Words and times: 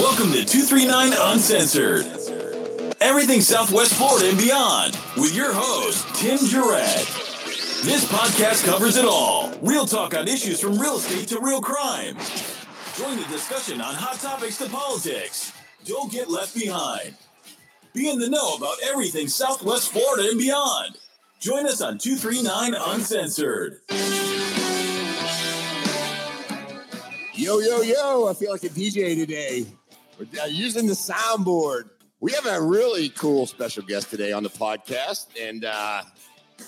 Welcome 0.00 0.32
to 0.32 0.46
239 0.46 1.12
Uncensored. 1.12 2.06
Everything 3.02 3.42
Southwest 3.42 3.92
Florida 3.92 4.30
and 4.30 4.38
beyond 4.38 4.98
with 5.18 5.36
your 5.36 5.52
host, 5.52 6.06
Tim 6.14 6.38
Jarrett. 6.38 7.06
This 7.84 8.06
podcast 8.06 8.64
covers 8.64 8.96
it 8.96 9.04
all. 9.04 9.52
Real 9.60 9.84
talk 9.84 10.14
on 10.14 10.26
issues 10.26 10.58
from 10.58 10.78
real 10.78 10.96
estate 10.96 11.28
to 11.28 11.40
real 11.40 11.60
crime. 11.60 12.16
Join 12.96 13.18
the 13.18 13.26
discussion 13.28 13.82
on 13.82 13.94
hot 13.94 14.18
topics 14.18 14.56
to 14.56 14.70
politics. 14.70 15.52
Don't 15.84 16.10
get 16.10 16.30
left 16.30 16.54
behind. 16.54 17.14
Be 17.92 18.08
in 18.08 18.18
the 18.18 18.30
know 18.30 18.54
about 18.54 18.76
everything 18.82 19.28
Southwest 19.28 19.92
Florida 19.92 20.30
and 20.30 20.38
beyond. 20.38 20.96
Join 21.40 21.66
us 21.66 21.82
on 21.82 21.98
239 21.98 22.74
Uncensored. 22.74 23.80
Yo, 27.34 27.58
yo, 27.58 27.82
yo, 27.82 28.28
I 28.28 28.32
feel 28.32 28.50
like 28.50 28.64
a 28.64 28.70
DJ 28.70 29.14
today. 29.14 29.66
Using 30.48 30.86
the 30.86 30.94
soundboard. 30.94 31.90
We 32.20 32.32
have 32.32 32.46
a 32.46 32.60
really 32.60 33.08
cool 33.10 33.46
special 33.46 33.82
guest 33.82 34.10
today 34.10 34.32
on 34.32 34.42
the 34.42 34.50
podcast. 34.50 35.26
And 35.40 35.64
uh, 35.64 36.02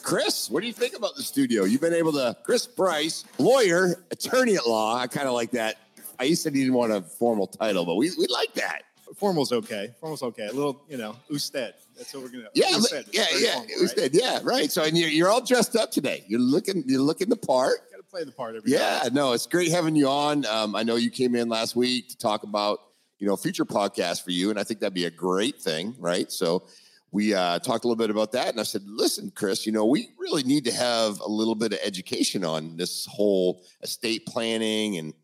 Chris, 0.03 0.49
what 0.51 0.61
do 0.61 0.67
you 0.67 0.73
think 0.73 0.97
about 0.97 1.15
the 1.17 1.23
studio? 1.23 1.65
You've 1.65 1.81
been 1.83 1.93
able 1.95 2.13
to, 2.13 2.37
Chris 2.43 2.67
Price, 2.67 3.25
lawyer, 3.39 4.03
attorney 4.11 4.55
at 4.57 4.67
law. 4.67 4.97
I 4.97 5.07
kind 5.07 5.29
of 5.29 5.35
like 5.35 5.51
that. 5.51 5.77
I 6.19 6.25
used 6.25 6.43
to 6.45 6.51
didn't 6.51 6.73
want 6.73 6.93
a 6.93 7.03
formal 7.03 7.47
title, 7.47 7.85
but 7.85 7.97
we, 7.97 8.11
we 8.19 8.27
like 8.29 8.55
that. 8.55 8.83
Formal's 9.17 9.53
okay. 9.53 9.91
Formal's 10.01 10.23
okay. 10.23 10.47
A 10.47 10.53
little, 10.53 10.83
you 10.89 10.97
know, 10.97 11.17
Usted. 11.31 11.75
That's 11.99 12.15
what 12.15 12.23
we're 12.23 12.31
gonna. 12.31 12.49
Yeah, 12.55 12.69
Usted. 12.71 13.07
yeah, 13.13 13.27
yeah. 13.37 13.53
formal, 13.55 13.69
was 13.81 13.95
right? 13.99 14.11
Yeah, 14.15 14.39
right. 14.43 14.73
So 14.73 14.85
and 14.85 14.97
you're, 14.97 15.11
you're 15.11 15.29
all 15.29 15.43
dressed 15.45 15.77
up 15.77 15.91
today. 15.91 16.25
You're 16.29 16.41
looking 16.41 16.83
you're 16.87 17.03
looking 17.03 17.29
the 17.29 17.37
part. 17.37 17.91
Got 17.91 17.99
to 17.99 18.03
play 18.05 18.25
the 18.25 18.33
part 18.33 18.57
every 18.57 18.71
Yeah, 18.73 19.01
time. 19.01 19.13
no, 19.13 19.33
it's 19.33 19.47
great 19.47 19.71
having 19.71 19.97
you 19.97 20.09
on. 20.09 20.47
Um, 20.47 20.75
I 20.75 20.83
know 20.83 20.97
you 20.97 21.11
came 21.11 21.35
in 21.35 21.51
last 21.51 21.77
week 21.77 22.09
to 22.09 22.17
talk 22.17 22.43
about 22.43 22.81
you 23.23 23.29
know 23.29 23.37
future 23.37 23.65
podcast 23.65 24.25
for 24.25 24.33
you, 24.33 24.51
and 24.51 24.59
I 24.59 24.65
think 24.65 24.81
that'd 24.81 24.93
be 24.93 25.05
a 25.05 25.11
great 25.11 25.61
thing, 25.61 25.95
right? 26.01 26.31
So 26.33 26.65
we 27.13 27.35
uh, 27.35 27.61
talked 27.61 27.85
a 27.85 27.87
little 27.87 27.95
bit 27.95 28.11
about 28.11 28.33
that, 28.33 28.49
and 28.49 28.59
I 28.59 28.65
said, 28.65 28.83
listen, 28.85 29.31
Chris, 29.33 29.65
you 29.65 29.71
know, 29.71 29.87
we 29.87 30.09
really 30.19 30.43
need 30.43 30.65
to 30.65 30.73
have 30.73 31.21
a 31.21 31.29
little 31.29 31.55
bit 31.55 31.73
of 31.73 31.79
education 31.85 32.45
on 32.45 32.77
this 32.77 33.07
whole 33.07 33.63
estate 33.81 34.27
planning 34.27 34.99
and 34.99 35.15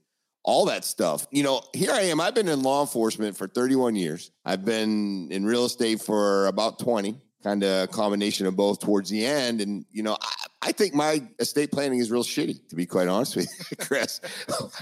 all 0.45 0.67
that 0.67 0.85
stuff. 0.85 1.27
You 1.33 1.43
know, 1.43 1.61
here 1.75 1.91
I 1.91 2.03
am. 2.03 2.21
I've 2.21 2.37
been 2.37 2.47
in 2.47 2.63
law 2.63 2.83
enforcement 2.83 3.37
for 3.37 3.49
31 3.49 3.97
years. 3.97 4.31
I've 4.45 4.65
been 4.65 5.33
in 5.33 5.45
real 5.45 5.65
estate 5.65 6.01
for 6.01 6.47
about 6.47 6.79
20, 6.79 7.21
kind 7.43 7.63
of 7.63 7.85
a 7.85 7.87
combination 7.87 8.47
of 8.47 8.57
both 8.57 8.81
towards 8.81 9.11
the 9.11 9.25
end. 9.25 9.61
And, 9.61 9.85
you 9.93 10.03
know, 10.03 10.17
I, 10.21 10.69
I 10.69 10.73
think 10.73 10.95
my 10.95 11.23
estate 11.39 11.71
planning 11.71 12.01
is 12.01 12.11
real 12.11 12.25
shitty, 12.25 12.69
to 12.69 12.77
be 12.77 12.87
quite 12.87 13.09
honest 13.09 13.37
with 13.37 13.49
you, 13.71 13.77
Chris. 13.81 14.21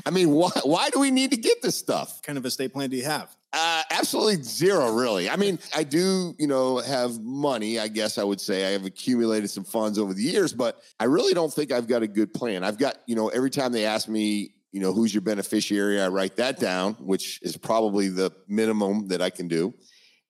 I 0.05 0.11
mean, 0.11 0.31
why, 0.31 0.51
why 0.65 0.91
do 0.91 1.01
we 1.01 1.11
need 1.11 1.31
to 1.33 1.37
get 1.37 1.63
this 1.63 1.77
stuff? 1.77 2.15
What 2.17 2.23
kind 2.23 2.39
of 2.39 2.47
estate 2.47 2.73
plan 2.73 2.91
do 2.91 2.97
you 2.97 3.05
have? 3.05 3.35
Uh, 3.53 3.83
absolutely 3.91 4.43
zero, 4.43 4.93
really. 4.93 5.31
I 5.31 5.37
mean, 5.37 5.59
I 5.75 5.83
do, 5.83 6.35
you 6.39 6.47
know, 6.47 6.79
have 6.79 7.21
money. 7.21 7.79
I 7.79 7.89
guess 7.89 8.19
I 8.19 8.25
would 8.25 8.41
say 8.41 8.67
I 8.67 8.71
have 8.71 8.85
accumulated 8.85 9.49
some 9.51 9.65
funds 9.65 9.99
over 9.99 10.13
the 10.13 10.23
years, 10.23 10.53
but 10.53 10.83
I 11.01 11.05
really 11.05 11.33
don't 11.33 11.53
think 11.53 11.73
I've 11.73 11.89
got 11.89 12.03
a 12.03 12.09
good 12.09 12.35
plan. 12.35 12.65
I've 12.65 12.79
got, 12.79 12.99
you 13.07 13.17
know, 13.17 13.29
every 13.29 13.51
time 13.51 13.73
they 13.73 13.87
ask 13.87 14.09
me, 14.09 14.53
you 14.73 14.81
know, 14.81 14.93
who's 14.93 15.15
your 15.15 15.23
beneficiary, 15.23 16.03
I 16.03 16.09
write 16.09 16.37
that 16.37 16.59
down, 16.59 16.95
which 16.95 17.41
is 17.43 17.57
probably 17.57 18.09
the 18.09 18.31
minimum 18.47 19.09
that 19.09 19.23
I 19.23 19.31
can 19.31 19.49
do. 19.49 19.73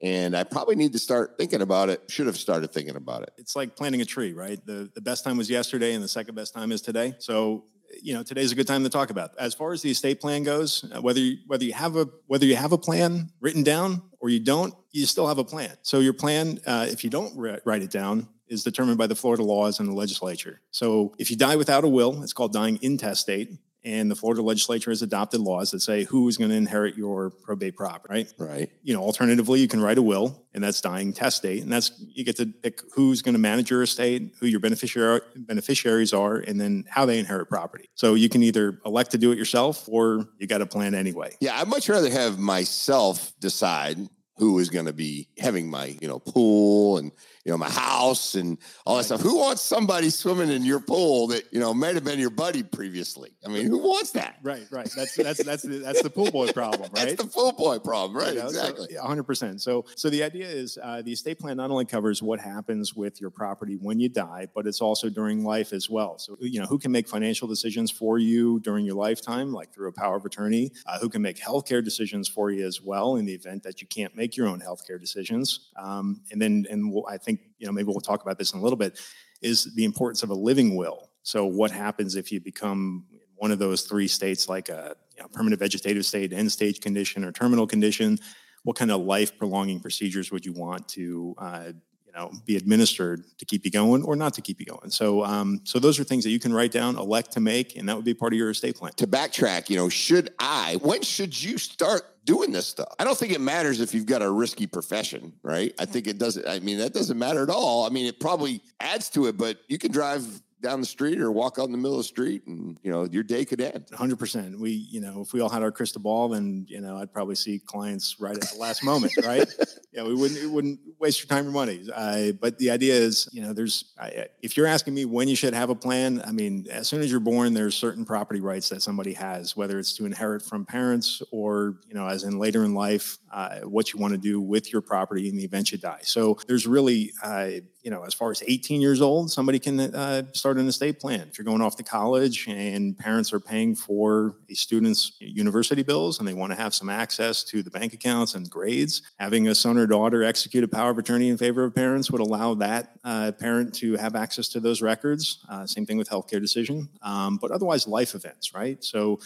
And 0.03 0.37
I 0.37 0.45
probably 0.45 0.77
need 0.77 0.93
to 0.93 0.99
start 0.99 1.37
thinking 1.39 1.63
about 1.63 1.89
it. 1.89 2.03
Should 2.09 2.27
have 2.27 2.37
started 2.37 2.73
thinking 2.73 2.97
about 2.97 3.23
it. 3.23 3.31
It's 3.39 3.57
like 3.57 3.77
planting 3.77 4.03
a 4.03 4.05
tree, 4.05 4.33
right? 4.33 4.65
The 4.65 4.91
the 4.95 5.01
best 5.01 5.25
time 5.25 5.37
was 5.39 5.49
yesterday, 5.49 5.95
and 5.95 6.05
the 6.05 6.09
second 6.09 6.35
best 6.35 6.53
time 6.53 6.71
is 6.71 6.83
today. 6.83 7.15
So 7.19 7.65
you 8.03 8.15
know 8.15 8.23
today's 8.23 8.53
a 8.53 8.55
good 8.55 8.67
time 8.67 8.83
to 8.85 8.91
talk 8.91 9.11
about. 9.11 9.31
As 9.39 9.55
far 9.55 9.73
as 9.73 9.83
the 9.83 9.91
estate 9.91 10.21
plan 10.21 10.43
goes, 10.43 10.85
uh, 10.93 11.01
whether 11.01 11.21
you, 11.21 11.39
whether 11.47 11.65
you 11.65 11.73
have 11.73 11.97
a 11.97 12.09
whether 12.27 12.45
you 12.47 12.57
have 12.57 12.73
a 12.73 12.79
plan 12.79 13.31
written 13.41 13.63
down 13.63 14.03
or 14.21 14.29
you 14.29 14.41
don't, 14.41 14.75
you 14.93 15.07
still 15.07 15.27
have 15.27 15.39
a 15.39 15.45
plan. 15.45 15.77
So 15.83 16.01
your 16.01 16.13
plan, 16.13 16.59
uh, 16.67 16.87
if 16.89 17.05
you 17.05 17.11
don't 17.11 17.37
ri- 17.37 17.61
write 17.65 17.83
it 17.83 17.91
down, 17.91 18.29
is 18.49 18.65
determined 18.65 18.99
by 18.99 19.07
the 19.07 19.15
Florida 19.15 19.43
laws 19.43 19.81
and 19.81 19.89
the 19.89 19.95
legislature. 19.95 20.61
So 20.71 21.15
if 21.19 21.31
you 21.31 21.37
die 21.37 21.57
without 21.57 21.85
a 21.85 21.89
will, 21.89 22.23
it's 22.23 22.33
called 22.33 22.53
dying 22.53 22.79
intestate. 22.83 23.51
And 23.87 24.11
the 24.11 24.17
Florida 24.17 24.43
legislature 24.43 24.91
has 24.91 25.01
adopted 25.01 25.41
laws 25.41 25.71
that 25.71 25.81
say 25.81 26.03
who 26.03 26.27
is 26.27 26.37
going 26.37 26.51
to 26.51 26.57
inherit 26.57 26.97
your 26.97 27.31
probate 27.31 27.77
property, 27.77 28.13
right? 28.13 28.33
Right. 28.37 28.71
you 28.83 28.93
know, 28.93 29.01
alternatively, 29.01 29.61
you 29.61 29.69
can 29.69 29.81
write 29.81 29.97
a 29.97 30.03
will, 30.03 30.45
and 30.53 30.65
that's 30.65 30.81
dying 30.81 31.13
testate, 31.13 31.63
and 31.63 31.73
that's 31.73 31.93
you 31.99 32.25
get 32.25 32.37
to 32.39 32.47
pick 32.47 32.81
who's 32.95 33.23
going 33.23 33.35
to 33.35 33.39
manage 33.39 33.71
your 33.71 33.85
estate, 33.85 34.35
who 34.41 34.47
your 34.47 34.59
beneficiary 34.59 35.21
beneficiaries 35.37 36.13
are, 36.13 36.37
and 36.37 36.61
then 36.61 36.85
how 36.89 37.07
they 37.07 37.21
inherit 37.21 37.49
property. 37.49 37.89
So 37.95 38.15
you 38.15 38.29
can 38.29 38.43
either 38.43 38.81
elect 38.85 39.13
to 39.13 39.19
do 39.19 39.31
it 39.31 39.39
yourself, 39.39 39.89
or 39.89 40.27
you 40.39 40.49
got 40.49 40.59
to 40.59 40.67
plan 40.67 40.97
anyway. 40.97 41.37
Yeah, 41.41 41.61
I'd 41.61 41.69
much 41.69 41.89
rather 41.89 42.11
have 42.11 42.41
myself 42.41 43.33
decide 43.39 43.99
who 44.39 44.59
is 44.59 44.69
going 44.69 44.87
to 44.87 44.93
be 44.93 45.29
having 45.39 45.71
my, 45.71 45.97
you 46.01 46.09
know, 46.09 46.19
pool 46.19 46.99
and 46.99 47.13
you 47.47 47.53
know 47.53 47.59
my 47.59 47.71
house 47.71 48.35
and 48.35 48.59
all 48.85 48.97
that 48.97 49.05
stuff. 49.05 49.21
Who 49.21 49.39
wants 49.39 49.63
somebody 49.63 50.11
swimming 50.11 50.51
in 50.51 50.65
your 50.65 50.81
pool 50.81 51.29
that 51.29 51.45
you 51.53 51.61
know 51.61 51.73
might 51.73 51.95
have 51.95 52.05
been 52.05 52.19
your 52.19 52.31
buddy 52.31 52.65
previously? 52.65 53.31
I 53.45 53.49
mean, 53.49 53.67
who 53.67 53.79
wants 53.79 54.11
that? 54.13 54.41
Right, 54.43 54.67
right. 54.73 54.91
That's 54.97 55.15
that's 55.15 55.45
that's 55.45 55.63
the, 55.63 55.79
that's 55.79 56.03
the 56.03 56.11
pool 56.11 56.31
boy 56.33 56.49
problem, 56.49 56.91
right? 56.97 57.17
That's 57.17 57.23
the 57.23 57.29
pool 57.29 57.53
boy 57.53 57.79
problem, 57.79 58.21
right? 58.21 58.35
You 58.35 58.41
know, 58.41 58.49
exactly. 58.49 58.89
100%. 58.95 59.61
So, 59.61 59.85
so 59.95 60.11
the 60.11 60.23
idea 60.23 60.47
is 60.47 60.79
uh, 60.83 61.03
the 61.03 61.13
estate 61.13 61.39
plan 61.39 61.57
not 61.57 61.71
only 61.71 61.85
covers 61.85 62.23
what 62.23 62.41
happens 62.41 62.95
with 62.95 63.21
your 63.21 63.31
property 63.31 63.79
when 63.81 64.01
you 64.01 64.09
die, 64.09 64.49
but 64.55 64.67
it's 64.67 64.81
also 64.81 65.09
during 65.09 65.45
life 65.45 65.73
as 65.73 65.89
well. 65.89 66.19
So, 66.19 66.37
you 66.41 66.61
know, 66.61 66.67
who 66.67 66.79
can 66.79 66.91
make 66.93 67.09
financial 67.09 67.47
decisions 67.47 67.91
for 67.91 68.19
you 68.19 68.61
during 68.61 68.85
your 68.85 68.97
lifetime, 68.97 69.53
like 69.53 69.73
through 69.73 69.89
a 69.89 69.93
power 69.93 70.17
of 70.17 70.25
attorney? 70.25 70.73
Uh, 70.87 70.99
who 70.99 71.09
can 71.09 71.23
make 71.23 71.39
healthcare 71.39 71.83
decisions 71.83 72.29
for 72.29 72.51
you 72.51 72.67
as 72.67 72.81
well 72.83 73.17
in 73.17 73.25
the 73.25 73.35
event 73.35 73.63
that 73.63 73.81
you 73.81 73.87
can't 73.87 74.17
make 74.17 74.37
your 74.37 74.49
own 74.49 74.61
healthcare 74.61 75.01
decisions? 75.01 75.71
Um, 75.77 76.23
and 76.31 76.41
then, 76.41 76.67
and 76.71 76.93
I 77.09 77.19
think, 77.19 77.36
you 77.59 77.67
know, 77.67 77.73
maybe 77.73 77.87
we'll 77.87 78.01
talk 78.01 78.23
about 78.23 78.39
this 78.39 78.53
in 78.53 78.61
a 78.61 78.63
little 78.63 78.77
bit, 78.77 78.99
is 79.43 79.75
the 79.75 79.85
importance 79.85 80.23
of 80.23 80.31
a 80.31 80.35
living 80.35 80.77
will. 80.77 81.11
So, 81.23 81.45
what 81.45 81.71
happens 81.71 82.17
if 82.17 82.31
you 82.31 82.41
become 82.41 83.05
one 83.37 83.51
of 83.51 83.59
those 83.59 83.83
three 83.83 84.09
states, 84.09 84.49
like 84.49 84.69
a 84.69 84.97
you 85.17 85.23
know, 85.23 85.29
permanent 85.29 85.61
vegetative 85.61 86.05
state, 86.07 86.33
end 86.33 86.51
stage 86.53 86.81
condition, 86.81 87.25
or 87.25 87.33
terminal 87.33 87.67
condition? 87.67 88.19
What 88.63 88.77
kind 88.77 88.91
of 88.91 89.03
life 89.03 89.39
prolonging 89.39 89.81
procedures 89.81 90.33
would 90.33 90.45
you 90.45 90.53
want 90.53 90.89
to, 90.89 91.35
uh, 91.39 91.73
you 92.05 92.13
know, 92.13 92.33
be 92.45 92.57
administered 92.57 93.25
to 93.39 93.45
keep 93.45 93.65
you 93.65 93.71
going, 93.71 94.03
or 94.03 94.17
not 94.17 94.35
to 94.35 94.41
keep 94.41 94.59
you 94.59 94.67
going? 94.67 94.91
So, 94.91 95.25
um, 95.25 95.61
so 95.65 95.79
those 95.79 96.01
are 96.01 96.05
things 96.05 96.25
that 96.25 96.31
you 96.31 96.41
can 96.41 96.53
write 96.53 96.73
down, 96.73 96.97
elect 96.97 97.33
to 97.33 97.41
make, 97.41 97.77
and 97.77 97.89
that 97.89 97.97
would 97.97 98.05
be 98.05 98.15
part 98.15 98.33
of 98.33 98.39
your 98.39 98.51
estate 98.51 98.77
plan. 98.77 98.93
To 98.97 99.07
backtrack, 99.07 99.71
you 99.71 99.77
know, 99.77 99.89
should 99.89 100.31
I? 100.39 100.79
When 100.83 101.03
should 101.03 101.41
you 101.41 101.59
start 101.59 102.03
doing 102.27 102.53
this 102.53 102.67
stuff? 102.67 102.89
I 102.99 103.05
don't 103.05 103.17
think 103.17 103.33
it 103.33 103.41
matters 103.41 103.81
if 103.81 103.95
you've 103.95 104.05
got 104.05 104.21
a 104.21 104.31
risky 104.31 104.67
profession, 104.67 105.33
right? 105.43 105.73
I 105.79 105.87
think 105.87 106.07
it 106.07 106.19
doesn't. 106.19 106.47
I 106.47 106.59
mean, 106.59 106.79
that 106.79 106.93
doesn't 106.93 107.19
matter 107.19 107.43
at 107.43 107.49
all. 107.49 107.87
I 107.87 107.89
mean, 107.89 108.05
it 108.05 108.21
probably 108.21 108.61
adds 108.81 109.09
to 109.11 109.27
it, 109.27 109.39
but 109.39 109.59
you 109.69 109.79
can 109.79 109.91
drive 109.91 110.43
down 110.61 110.81
the 110.81 110.87
street 110.87 111.21
or 111.21 111.31
walk 111.31 111.59
out 111.59 111.67
in 111.67 111.73
the 111.73 111.79
middle 111.79 111.95
of 111.95 112.01
the 112.01 112.05
street, 112.05 112.47
and 112.47 112.79
you 112.83 112.91
know, 112.91 113.05
your 113.05 113.23
day 113.23 113.45
could 113.45 113.61
end. 113.61 113.87
Hundred 113.93 114.19
percent. 114.19 114.59
We, 114.59 114.71
you 114.71 115.01
know, 115.01 115.21
if 115.21 115.33
we 115.33 115.41
all 115.41 115.49
had 115.49 115.63
our 115.63 115.73
crystal 115.73 116.01
ball, 116.01 116.31
then 116.31 116.67
you 116.69 116.81
know, 116.81 116.97
I'd 116.97 117.13
probably 117.13 117.35
see 117.35 117.59
clients 117.59 118.17
right 118.19 118.37
at 118.37 118.51
the 118.51 118.59
last 118.59 118.85
moment, 118.85 119.13
right? 119.25 119.47
Yeah, 119.93 120.05
we 120.05 120.15
wouldn't, 120.15 120.41
it 120.41 120.51
wouldn't 120.51 120.81
waste 120.99 121.21
your 121.21 121.29
time 121.29 121.47
or 121.47 121.51
money. 121.51 121.87
I, 121.95 122.33
but 122.41 122.59
the 122.59 122.71
idea 122.71 122.95
is, 122.95 123.29
you 123.33 123.43
know, 123.43 123.53
there's, 123.53 123.93
I, 123.99 124.27
if 124.43 124.57
you're 124.57 124.67
asking 124.67 124.95
me 124.95 125.05
when 125.05 125.29
you 125.29 125.37
should 125.37 125.55
have 125.55 125.71
a 125.71 125.75
plan, 125.75 126.23
I 126.25 126.33
mean, 126.33 126.67
as 126.71 126.89
soon 126.89 127.01
as 127.01 127.11
you're 127.11 127.21
born, 127.21 127.55
there's 127.55 127.75
certain 127.75 128.05
property 128.05 128.41
rights 128.41 128.69
that 128.71 128.83
somebody 128.83 129.15
has, 129.15 129.57
whether 129.57 129.79
it's 129.79 129.95
to 129.97 130.07
inherit 130.07 130.43
from 130.43 130.67
parents 130.67 131.23
or, 131.31 131.79
you 131.89 131.95
know, 131.95 132.07
as 132.07 132.25
in 132.25 132.39
later 132.39 132.65
in 132.65 132.75
life, 132.75 133.19
uh, 133.33 133.61
what 133.61 133.93
you 133.93 133.99
want 133.99 134.13
to 134.13 134.19
do 134.19 134.41
with 134.41 134.73
your 134.73 134.83
property 134.83 135.29
in 135.29 135.37
the 135.37 135.45
event 135.45 135.73
you 135.73 135.79
die. 135.79 136.01
So 136.03 136.39
there's 136.47 136.67
really, 136.67 137.13
uh, 137.23 137.51
you 137.87 137.93
know, 137.93 138.03
as 138.03 138.13
far 138.13 138.33
as 138.33 138.43
18 138.45 138.81
years 138.81 139.01
old, 139.01 139.31
somebody 139.31 139.61
can 139.61 139.79
uh, 139.79 140.25
start 140.33 140.57
an 140.57 140.67
estate 140.67 140.99
plan. 140.99 141.29
If 141.31 141.39
you're 141.39 141.45
going 141.45 141.63
off 141.63 141.77
to 141.77 141.85
college 141.85 142.49
and 142.49 142.99
parents 142.99 143.33
are 143.33 143.39
paying 143.39 143.77
for 143.77 144.35
a 144.51 144.55
student's 144.55 145.13
university 145.21 145.85
bills 145.85 146.19
and 146.19 146.27
they 146.27 146.35
want 146.35 146.51
to 146.51 146.59
have 146.59 146.75
some 146.75 146.91
access 146.91 147.45
to 147.45 147.63
the 147.63 147.71
bank 147.71 147.95
accounts 147.95 148.35
and 148.35 148.51
grades, 148.51 149.03
having 149.21 149.47
a 149.47 149.55
son 149.55 149.79
or 149.79 149.87
daughter 149.87 150.25
execute 150.25 150.65
a 150.65 150.69
power 150.69 150.91
of 150.91 150.99
attorney 150.99 151.29
in 151.29 151.39
favor 151.39 151.63
of 151.63 151.77
parents 151.77 152.11
would 152.11 152.21
allow 152.21 152.55
that 152.55 152.99
uh, 153.05 153.31
parent 153.39 153.73
to 153.77 153.95
have 153.95 154.17
access 154.17 154.49
to 154.49 154.59
those 154.59 154.83
records. 154.83 155.39
Uh, 155.49 155.65
same 155.65 155.87
thing 155.87 155.97
with 155.97 156.11
healthcare 156.11 156.41
decision, 156.41 156.89
um, 157.03 157.39
but 157.41 157.53
otherwise 157.53 157.87
life 157.87 158.17
events, 158.17 158.53
right? 158.53 158.83
So 158.83 159.21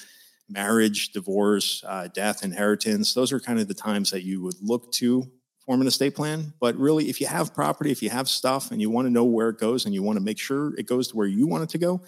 marriage, 0.51 1.13
divorce, 1.13 1.83
uh, 1.87 2.09
death, 2.13 2.45
inheritance, 2.45 3.15
those 3.15 3.33
are 3.33 3.41
kind 3.41 3.59
of 3.59 3.69
the 3.69 3.75
times 3.75 4.11
that 4.11 4.23
you 4.23 4.43
would 4.43 4.61
look 4.61 4.93
to 4.93 5.31
form 5.71 5.81
an 5.81 5.87
estate 5.87 6.17
plan. 6.17 6.53
But 6.59 6.75
really, 6.77 7.09
if 7.09 7.21
you 7.21 7.29
have 7.29 7.55
property, 7.55 7.93
if 7.93 8.03
you 8.03 8.11
have 8.11 8.29
stuff 8.29 8.73
and 8.73 8.81
you 8.81 8.91
want 8.91 9.07
to 9.07 9.11
know 9.11 9.23
where 9.23 9.51
it 9.51 9.59
goes 9.59 9.85
and 9.85 9.95
you 9.95 10.03
want 10.03 10.19
to 10.19 10.25
make 10.25 10.37
sure 10.37 10.75
it 10.77 10.85
goes 10.87 11.07
to 11.09 11.17
where 11.17 11.29
you 11.29 11.47
want 11.47 11.63
it 11.63 11.69
to 11.69 11.79
go, 11.79 12.01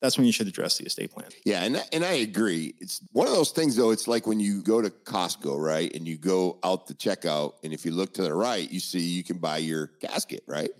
that's 0.00 0.16
when 0.16 0.26
you 0.26 0.32
should 0.32 0.48
address 0.48 0.78
the 0.78 0.86
estate 0.86 1.12
plan. 1.12 1.28
Yeah, 1.44 1.64
and 1.64 1.84
and 1.92 2.02
I 2.02 2.12
agree. 2.12 2.72
It's 2.80 3.02
one 3.12 3.26
of 3.26 3.34
those 3.34 3.50
things 3.50 3.76
though. 3.76 3.90
It's 3.90 4.08
like 4.08 4.26
when 4.26 4.40
you 4.40 4.62
go 4.62 4.80
to 4.80 4.88
Costco, 4.88 5.62
right, 5.62 5.94
and 5.94 6.08
you 6.08 6.16
go 6.16 6.58
out 6.64 6.86
the 6.86 6.94
checkout, 6.94 7.56
and 7.62 7.74
if 7.74 7.84
you 7.84 7.92
look 7.92 8.14
to 8.14 8.22
the 8.22 8.32
right, 8.32 8.70
you 8.70 8.80
see 8.80 9.00
you 9.00 9.22
can 9.22 9.36
buy 9.36 9.58
your 9.58 9.88
casket, 9.88 10.42
right? 10.46 10.70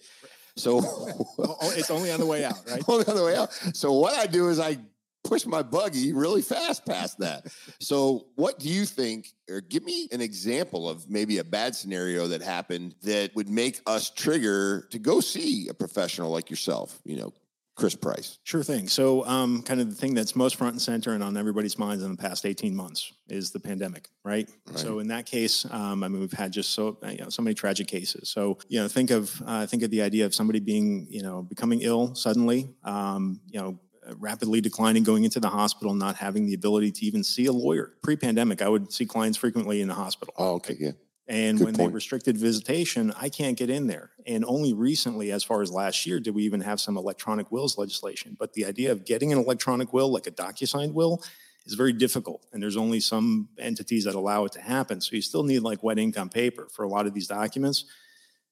So 0.56 0.80
oh, 0.82 1.26
oh, 1.38 1.72
it's 1.76 1.90
only 1.90 2.10
on 2.10 2.20
the 2.20 2.26
way 2.26 2.42
out, 2.42 2.56
right? 2.70 2.82
only 2.88 3.06
on 3.06 3.16
the 3.16 3.24
way 3.24 3.36
out. 3.36 3.52
So 3.74 3.92
what 3.92 4.14
I 4.14 4.26
do 4.26 4.48
is 4.48 4.58
I 4.58 4.78
push 5.24 5.46
my 5.46 5.62
buggy 5.62 6.12
really 6.12 6.42
fast 6.42 6.86
past 6.86 7.18
that. 7.18 7.46
so, 7.80 8.26
what 8.36 8.58
do 8.58 8.68
you 8.68 8.84
think, 8.84 9.32
or 9.48 9.60
give 9.60 9.84
me 9.84 10.08
an 10.12 10.20
example 10.20 10.88
of 10.88 11.08
maybe 11.08 11.38
a 11.38 11.44
bad 11.44 11.74
scenario 11.74 12.28
that 12.28 12.42
happened 12.42 12.94
that 13.02 13.34
would 13.34 13.48
make 13.48 13.80
us 13.86 14.10
trigger 14.10 14.86
to 14.90 14.98
go 14.98 15.20
see 15.20 15.68
a 15.68 15.74
professional 15.74 16.30
like 16.30 16.50
yourself? 16.50 17.00
You 17.04 17.16
know, 17.16 17.32
Chris 17.80 17.94
Price. 17.94 18.38
Sure 18.44 18.62
thing. 18.62 18.88
So, 18.88 19.24
um, 19.26 19.62
kind 19.62 19.80
of 19.80 19.88
the 19.88 19.94
thing 19.94 20.12
that's 20.14 20.36
most 20.36 20.56
front 20.56 20.74
and 20.74 20.82
center 20.82 21.12
and 21.12 21.22
on 21.22 21.36
everybody's 21.36 21.78
minds 21.78 22.04
in 22.04 22.10
the 22.10 22.16
past 22.16 22.44
18 22.44 22.76
months 22.76 23.12
is 23.28 23.52
the 23.52 23.60
pandemic, 23.60 24.08
right? 24.22 24.48
right. 24.68 24.78
So, 24.78 24.98
in 24.98 25.08
that 25.08 25.24
case, 25.24 25.64
um, 25.70 26.02
I 26.04 26.08
mean, 26.08 26.20
we've 26.20 26.32
had 26.32 26.52
just 26.52 26.70
so 26.70 26.98
you 27.08 27.18
know 27.18 27.30
so 27.30 27.40
many 27.42 27.54
tragic 27.54 27.88
cases. 27.88 28.28
So, 28.28 28.58
you 28.68 28.80
know, 28.80 28.88
think 28.88 29.10
of 29.10 29.42
uh, 29.46 29.66
think 29.66 29.82
of 29.82 29.90
the 29.90 30.02
idea 30.02 30.26
of 30.26 30.34
somebody 30.34 30.60
being 30.60 31.06
you 31.08 31.22
know 31.22 31.42
becoming 31.42 31.80
ill 31.80 32.14
suddenly, 32.14 32.68
um, 32.84 33.40
you 33.46 33.58
know, 33.58 33.78
rapidly 34.18 34.60
declining, 34.60 35.02
going 35.02 35.24
into 35.24 35.40
the 35.40 35.48
hospital, 35.48 35.94
not 35.94 36.16
having 36.16 36.46
the 36.46 36.54
ability 36.54 36.90
to 36.92 37.04
even 37.04 37.22
see 37.24 37.46
a 37.46 37.52
lawyer. 37.52 37.94
Pre-pandemic, 38.02 38.62
I 38.62 38.68
would 38.68 38.92
see 38.92 39.06
clients 39.06 39.38
frequently 39.38 39.80
in 39.80 39.88
the 39.88 39.94
hospital. 39.94 40.34
Oh, 40.36 40.54
okay, 40.54 40.76
yeah. 40.78 40.92
And 41.28 41.58
Good 41.58 41.64
when 41.64 41.74
point. 41.76 41.92
they 41.92 41.94
restricted 41.94 42.36
visitation, 42.36 43.12
I 43.16 43.28
can't 43.28 43.56
get 43.56 43.70
in 43.70 43.86
there. 43.86 44.10
And 44.26 44.44
only 44.44 44.72
recently, 44.72 45.30
as 45.30 45.44
far 45.44 45.62
as 45.62 45.70
last 45.70 46.04
year, 46.04 46.18
did 46.18 46.34
we 46.34 46.42
even 46.42 46.60
have 46.60 46.80
some 46.80 46.96
electronic 46.96 47.52
wills 47.52 47.78
legislation. 47.78 48.36
But 48.36 48.54
the 48.54 48.64
idea 48.64 48.90
of 48.90 49.04
getting 49.04 49.32
an 49.32 49.38
electronic 49.38 49.92
will, 49.92 50.10
like 50.10 50.26
a 50.26 50.32
DocuSign 50.32 50.92
will, 50.92 51.22
is 51.66 51.74
very 51.74 51.92
difficult. 51.92 52.46
And 52.52 52.60
there's 52.60 52.76
only 52.76 52.98
some 52.98 53.48
entities 53.58 54.04
that 54.04 54.16
allow 54.16 54.44
it 54.44 54.52
to 54.52 54.60
happen. 54.60 55.00
So 55.00 55.14
you 55.14 55.22
still 55.22 55.44
need 55.44 55.60
like 55.60 55.84
wet 55.84 56.00
ink 56.00 56.18
on 56.18 56.30
paper 56.30 56.66
for 56.72 56.84
a 56.84 56.88
lot 56.88 57.06
of 57.06 57.14
these 57.14 57.28
documents. 57.28 57.84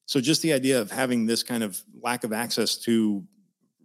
So 0.06 0.20
just 0.20 0.40
the 0.42 0.52
idea 0.52 0.80
of 0.80 0.92
having 0.92 1.26
this 1.26 1.42
kind 1.42 1.64
of 1.64 1.82
lack 2.00 2.22
of 2.22 2.32
access 2.32 2.76
to 2.84 3.24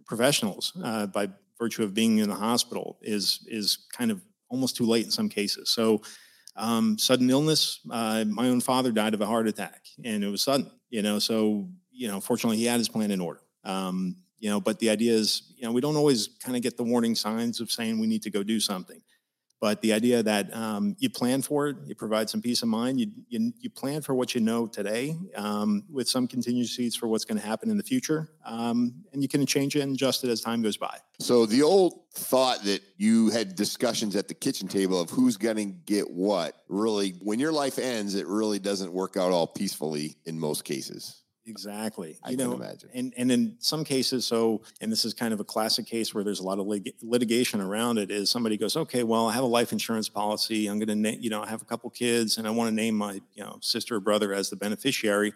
professionals 0.06 0.72
uh, 0.82 1.06
by 1.06 1.30
virtue 1.58 1.82
of 1.82 1.94
being 1.94 2.18
in 2.18 2.28
the 2.28 2.34
hospital 2.34 2.98
is 3.02 3.44
is 3.48 3.86
kind 3.92 4.10
of 4.10 4.20
almost 4.48 4.76
too 4.76 4.86
late 4.86 5.04
in 5.04 5.10
some 5.10 5.28
cases. 5.28 5.70
So 5.70 6.02
um, 6.56 6.98
sudden 6.98 7.30
illness. 7.30 7.80
Uh, 7.90 8.24
my 8.26 8.48
own 8.48 8.60
father 8.60 8.92
died 8.92 9.14
of 9.14 9.20
a 9.20 9.26
heart 9.26 9.48
attack, 9.48 9.82
and 10.04 10.22
it 10.22 10.28
was 10.28 10.42
sudden. 10.42 10.70
You 10.90 11.02
know, 11.02 11.18
so 11.18 11.68
you 11.90 12.08
know, 12.08 12.20
fortunately, 12.20 12.58
he 12.58 12.66
had 12.66 12.78
his 12.78 12.88
plan 12.88 13.10
in 13.10 13.20
order. 13.20 13.40
Um, 13.64 14.16
you 14.38 14.50
know, 14.50 14.60
but 14.60 14.78
the 14.78 14.90
idea 14.90 15.12
is, 15.12 15.54
you 15.56 15.64
know, 15.64 15.72
we 15.72 15.80
don't 15.80 15.96
always 15.96 16.28
kind 16.42 16.56
of 16.56 16.62
get 16.62 16.76
the 16.76 16.82
warning 16.82 17.14
signs 17.14 17.60
of 17.60 17.70
saying 17.70 17.98
we 17.98 18.06
need 18.06 18.22
to 18.22 18.30
go 18.30 18.42
do 18.42 18.60
something. 18.60 19.00
But 19.64 19.80
the 19.80 19.94
idea 19.94 20.22
that 20.22 20.54
um, 20.54 20.94
you 20.98 21.08
plan 21.08 21.40
for 21.40 21.68
it, 21.68 21.78
you 21.86 21.94
provide 21.94 22.28
some 22.28 22.42
peace 22.42 22.60
of 22.60 22.68
mind, 22.68 23.00
you, 23.00 23.06
you, 23.30 23.50
you 23.60 23.70
plan 23.70 24.02
for 24.02 24.14
what 24.14 24.34
you 24.34 24.42
know 24.42 24.66
today 24.66 25.16
um, 25.36 25.84
with 25.90 26.06
some 26.06 26.28
contingencies 26.28 26.94
for 26.94 27.08
what's 27.08 27.24
going 27.24 27.40
to 27.40 27.46
happen 27.46 27.70
in 27.70 27.78
the 27.78 27.82
future. 27.82 28.28
Um, 28.44 28.92
and 29.14 29.22
you 29.22 29.28
can 29.28 29.46
change 29.46 29.74
it 29.74 29.80
and 29.80 29.94
adjust 29.94 30.22
it 30.22 30.28
as 30.28 30.42
time 30.42 30.60
goes 30.60 30.76
by. 30.76 30.98
So 31.18 31.46
the 31.46 31.62
old 31.62 32.02
thought 32.12 32.62
that 32.64 32.82
you 32.98 33.30
had 33.30 33.54
discussions 33.54 34.16
at 34.16 34.28
the 34.28 34.34
kitchen 34.34 34.68
table 34.68 35.00
of 35.00 35.08
who's 35.08 35.38
going 35.38 35.56
to 35.56 35.64
get 35.64 36.10
what 36.10 36.56
really, 36.68 37.12
when 37.22 37.38
your 37.38 37.52
life 37.52 37.78
ends, 37.78 38.16
it 38.16 38.26
really 38.26 38.58
doesn't 38.58 38.92
work 38.92 39.16
out 39.16 39.32
all 39.32 39.46
peacefully 39.46 40.18
in 40.26 40.38
most 40.38 40.66
cases. 40.66 41.23
Exactly. 41.46 42.18
I 42.22 42.30
you 42.30 42.36
know, 42.36 42.52
imagine. 42.54 42.88
And 42.94 43.12
and 43.16 43.30
in 43.30 43.56
some 43.58 43.84
cases, 43.84 44.26
so 44.26 44.62
and 44.80 44.90
this 44.90 45.04
is 45.04 45.12
kind 45.12 45.34
of 45.34 45.40
a 45.40 45.44
classic 45.44 45.86
case 45.86 46.14
where 46.14 46.24
there's 46.24 46.40
a 46.40 46.42
lot 46.42 46.58
of 46.58 46.66
lit- 46.66 46.94
litigation 47.02 47.60
around 47.60 47.98
it. 47.98 48.10
Is 48.10 48.30
somebody 48.30 48.56
goes, 48.56 48.76
okay, 48.76 49.02
well, 49.02 49.28
I 49.28 49.32
have 49.32 49.44
a 49.44 49.48
life 49.48 49.72
insurance 49.72 50.08
policy. 50.08 50.66
I'm 50.66 50.78
going 50.78 50.88
to, 50.88 50.94
na- 50.94 51.18
you 51.20 51.28
know, 51.28 51.42
I 51.42 51.48
have 51.48 51.60
a 51.60 51.66
couple 51.66 51.90
kids, 51.90 52.38
and 52.38 52.46
I 52.46 52.50
want 52.50 52.68
to 52.68 52.74
name 52.74 52.94
my, 52.96 53.20
you 53.34 53.42
know, 53.44 53.58
sister 53.60 53.96
or 53.96 54.00
brother 54.00 54.32
as 54.32 54.48
the 54.48 54.56
beneficiary, 54.56 55.34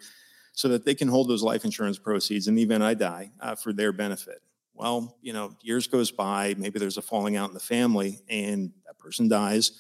so 0.53 0.69
that 0.69 0.85
they 0.85 0.95
can 0.95 1.09
hold 1.09 1.29
those 1.29 1.43
life 1.43 1.65
insurance 1.65 1.99
proceeds 1.99 2.49
in 2.49 2.55
the 2.55 2.63
event 2.63 2.83
I 2.83 2.95
die 2.95 3.31
uh, 3.41 3.55
for 3.55 3.73
their 3.73 3.93
benefit. 3.93 4.41
Well, 4.75 5.17
you 5.21 5.33
know, 5.33 5.57
years 5.61 5.87
goes 5.89 6.11
by, 6.11 6.55
maybe 6.57 6.79
there's 6.79 6.99
a 6.99 7.03
falling 7.03 7.37
out 7.37 7.49
in 7.49 7.55
the 7.55 7.61
family, 7.61 8.21
and 8.29 8.73
that 8.87 8.99
person 8.99 9.29
dies. 9.29 9.73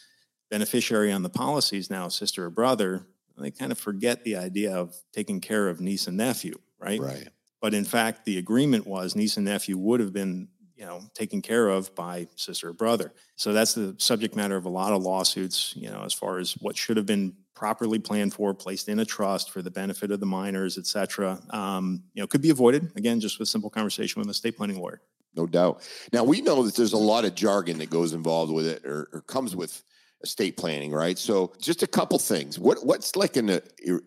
Beneficiary 0.51 1.13
on 1.13 1.23
the 1.23 1.31
policy 1.31 1.79
is 1.79 1.89
now 1.89 2.07
a 2.07 2.11
sister 2.11 2.47
or 2.47 2.51
brother 2.51 3.07
they 3.45 3.51
kind 3.51 3.73
of 3.73 3.79
forget 3.79 4.25
the 4.25 4.37
idea 4.37 4.75
of 4.75 4.95
taking 5.13 5.41
care 5.41 5.69
of 5.69 5.81
niece 5.81 6.07
and 6.07 6.17
nephew, 6.17 6.55
right? 6.79 7.01
Right. 7.01 7.29
But 7.61 7.75
in 7.75 7.85
fact, 7.85 8.25
the 8.25 8.39
agreement 8.39 8.87
was 8.87 9.17
niece 9.17 9.37
and 9.37 9.47
nephew 9.47 9.77
would 9.79 10.01
have 10.01 10.13
been, 10.13 10.49
you 10.77 10.87
know, 10.87 11.01
taken 11.15 11.43
care 11.43 11.69
of 11.69 11.93
by 11.95 12.29
sister 12.37 12.69
or 12.69 12.73
brother. 12.73 13.13
So 13.37 13.53
that's 13.53 13.75
the 13.75 13.97
subject 13.99 14.37
matter 14.37 14.57
of 14.57 14.65
a 14.65 14.69
lot 14.69 14.93
of 14.93 15.03
lawsuits, 15.03 15.75
you 15.77 15.91
know, 15.91 16.03
as 16.05 16.15
far 16.15 16.39
as 16.39 16.53
what 16.53 16.77
should 16.77 16.97
have 16.97 17.07
been 17.07 17.35
properly 17.55 17.99
planned 17.99 18.33
for, 18.33 18.55
placed 18.55 18.89
in 18.89 19.01
a 19.01 19.05
trust 19.05 19.51
for 19.51 19.61
the 19.61 19.71
benefit 19.71 20.13
of 20.13 20.21
the 20.21 20.27
minors, 20.27 20.79
et 20.79 20.87
cetera. 20.87 21.41
Um, 21.51 22.05
you 22.15 22.23
know, 22.23 22.29
could 22.29 22.43
be 22.43 22.51
avoided 22.51 22.93
again 22.97 23.19
just 23.19 23.41
with 23.41 23.49
simple 23.49 23.71
conversation 23.71 24.21
with 24.21 24.29
a 24.29 24.31
estate 24.31 24.57
planning 24.57 24.79
lawyer. 24.79 25.01
No 25.35 25.47
doubt. 25.47 25.83
Now 26.13 26.23
we 26.23 26.41
know 26.41 26.63
that 26.63 26.77
there's 26.77 26.93
a 26.93 26.97
lot 26.97 27.25
of 27.25 27.35
jargon 27.35 27.79
that 27.79 27.91
goes 27.91 28.13
involved 28.13 28.53
with 28.53 28.67
it 28.67 28.85
or, 28.85 29.09
or 29.13 29.21
comes 29.23 29.57
with 29.57 29.83
estate 30.23 30.57
planning, 30.57 30.93
right? 30.93 31.19
So 31.19 31.53
just 31.61 31.83
a 31.83 31.87
couple 31.87 32.19
things. 32.19 32.59
What 32.59 32.85
what's 32.85 33.17
like 33.17 33.37
an 33.37 33.51
uh, 33.51 33.61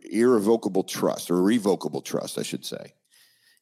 irrevocable 0.10 0.84
trust 0.84 1.32
or 1.32 1.42
revocable 1.42 2.02
trust, 2.02 2.38
I 2.38 2.44
should 2.44 2.66
say? 2.66 2.94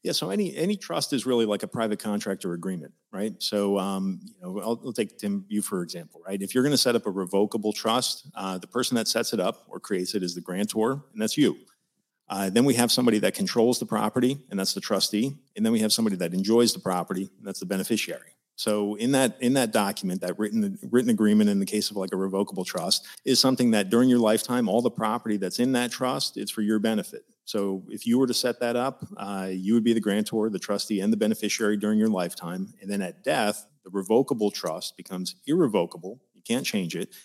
Yeah, 0.01 0.13
so 0.13 0.29
any 0.29 0.55
any 0.55 0.77
trust 0.77 1.11
is 1.11 1.25
really 1.25 1.45
like 1.45 1.61
a 1.61 1.67
private 1.67 1.99
contract 1.99 2.45
or 2.45 2.53
agreement, 2.53 2.93
right? 3.11 3.33
So, 3.39 3.77
um, 3.77 4.21
you 4.23 4.33
know, 4.41 4.59
I'll, 4.61 4.81
I'll, 4.85 4.93
take 4.93 5.17
Tim 5.17 5.45
you 5.49 5.61
for 5.61 5.83
example, 5.83 6.21
right? 6.25 6.41
If 6.41 6.55
you're 6.55 6.63
going 6.63 6.71
to 6.71 6.77
set 6.77 6.95
up 6.95 7.05
a 7.05 7.11
revocable 7.11 7.73
trust, 7.73 8.27
uh, 8.33 8.57
the 8.57 8.67
person 8.67 8.95
that 8.95 9.09
sets 9.09 9.33
it 9.33 9.41
up 9.41 9.65
or 9.67 9.79
creates 9.79 10.15
it 10.15 10.23
is 10.23 10.35
the 10.35 10.41
grantor, 10.41 11.03
and 11.11 11.21
that's 11.21 11.37
you. 11.37 11.57
Uh, 12.29 12.49
then 12.49 12.63
we 12.63 12.75
have 12.75 12.91
somebody 12.91 13.19
that 13.19 13.33
controls 13.33 13.79
the 13.79 13.85
property, 13.85 14.37
and 14.49 14.59
that's 14.59 14.73
the 14.73 14.81
trustee, 14.81 15.35
and 15.57 15.65
then 15.65 15.73
we 15.73 15.79
have 15.79 15.91
somebody 15.91 16.15
that 16.15 16.33
enjoys 16.33 16.73
the 16.73 16.79
property, 16.79 17.29
and 17.37 17.45
that's 17.45 17.59
the 17.59 17.65
beneficiary. 17.65 18.35
So 18.59 18.95
in 18.95 19.13
that 19.13 19.37
in 19.39 19.53
that 19.53 19.71
document, 19.71 20.19
that 20.19 20.37
written 20.37 20.77
written 20.91 21.09
agreement 21.09 21.49
in 21.49 21.59
the 21.59 21.65
case 21.65 21.91
of 21.91 21.95
like 21.95 22.11
a 22.11 22.17
revocable 22.17 22.65
trust 22.65 23.07
is 23.23 23.39
something 23.39 23.71
that 23.71 23.89
during 23.89 24.09
your 24.09 24.19
lifetime, 24.19 24.67
all 24.67 24.81
the 24.81 24.91
property 24.91 25.37
that's 25.37 25.59
in 25.59 25.71
that 25.71 25.93
trust 25.93 26.35
is 26.35 26.51
for 26.51 26.61
your 26.61 26.77
benefit. 26.77 27.23
So 27.45 27.83
if 27.87 28.05
you 28.05 28.19
were 28.19 28.27
to 28.27 28.33
set 28.33 28.59
that 28.59 28.75
up, 28.75 29.07
uh, 29.15 29.47
you 29.49 29.75
would 29.75 29.85
be 29.85 29.93
the 29.93 30.01
grantor, 30.01 30.49
the 30.49 30.59
trustee, 30.59 30.99
and 30.99 31.13
the 31.13 31.15
beneficiary 31.15 31.77
during 31.77 31.97
your 31.97 32.09
lifetime. 32.09 32.73
And 32.81 32.91
then 32.91 33.01
at 33.01 33.23
death, 33.23 33.65
the 33.85 33.91
revocable 33.91 34.51
trust 34.51 34.97
becomes 34.97 35.35
irrevocable. 35.47 36.19
You 36.33 36.41
can't 36.45 36.65
change 36.65 36.97
it. 36.97 37.15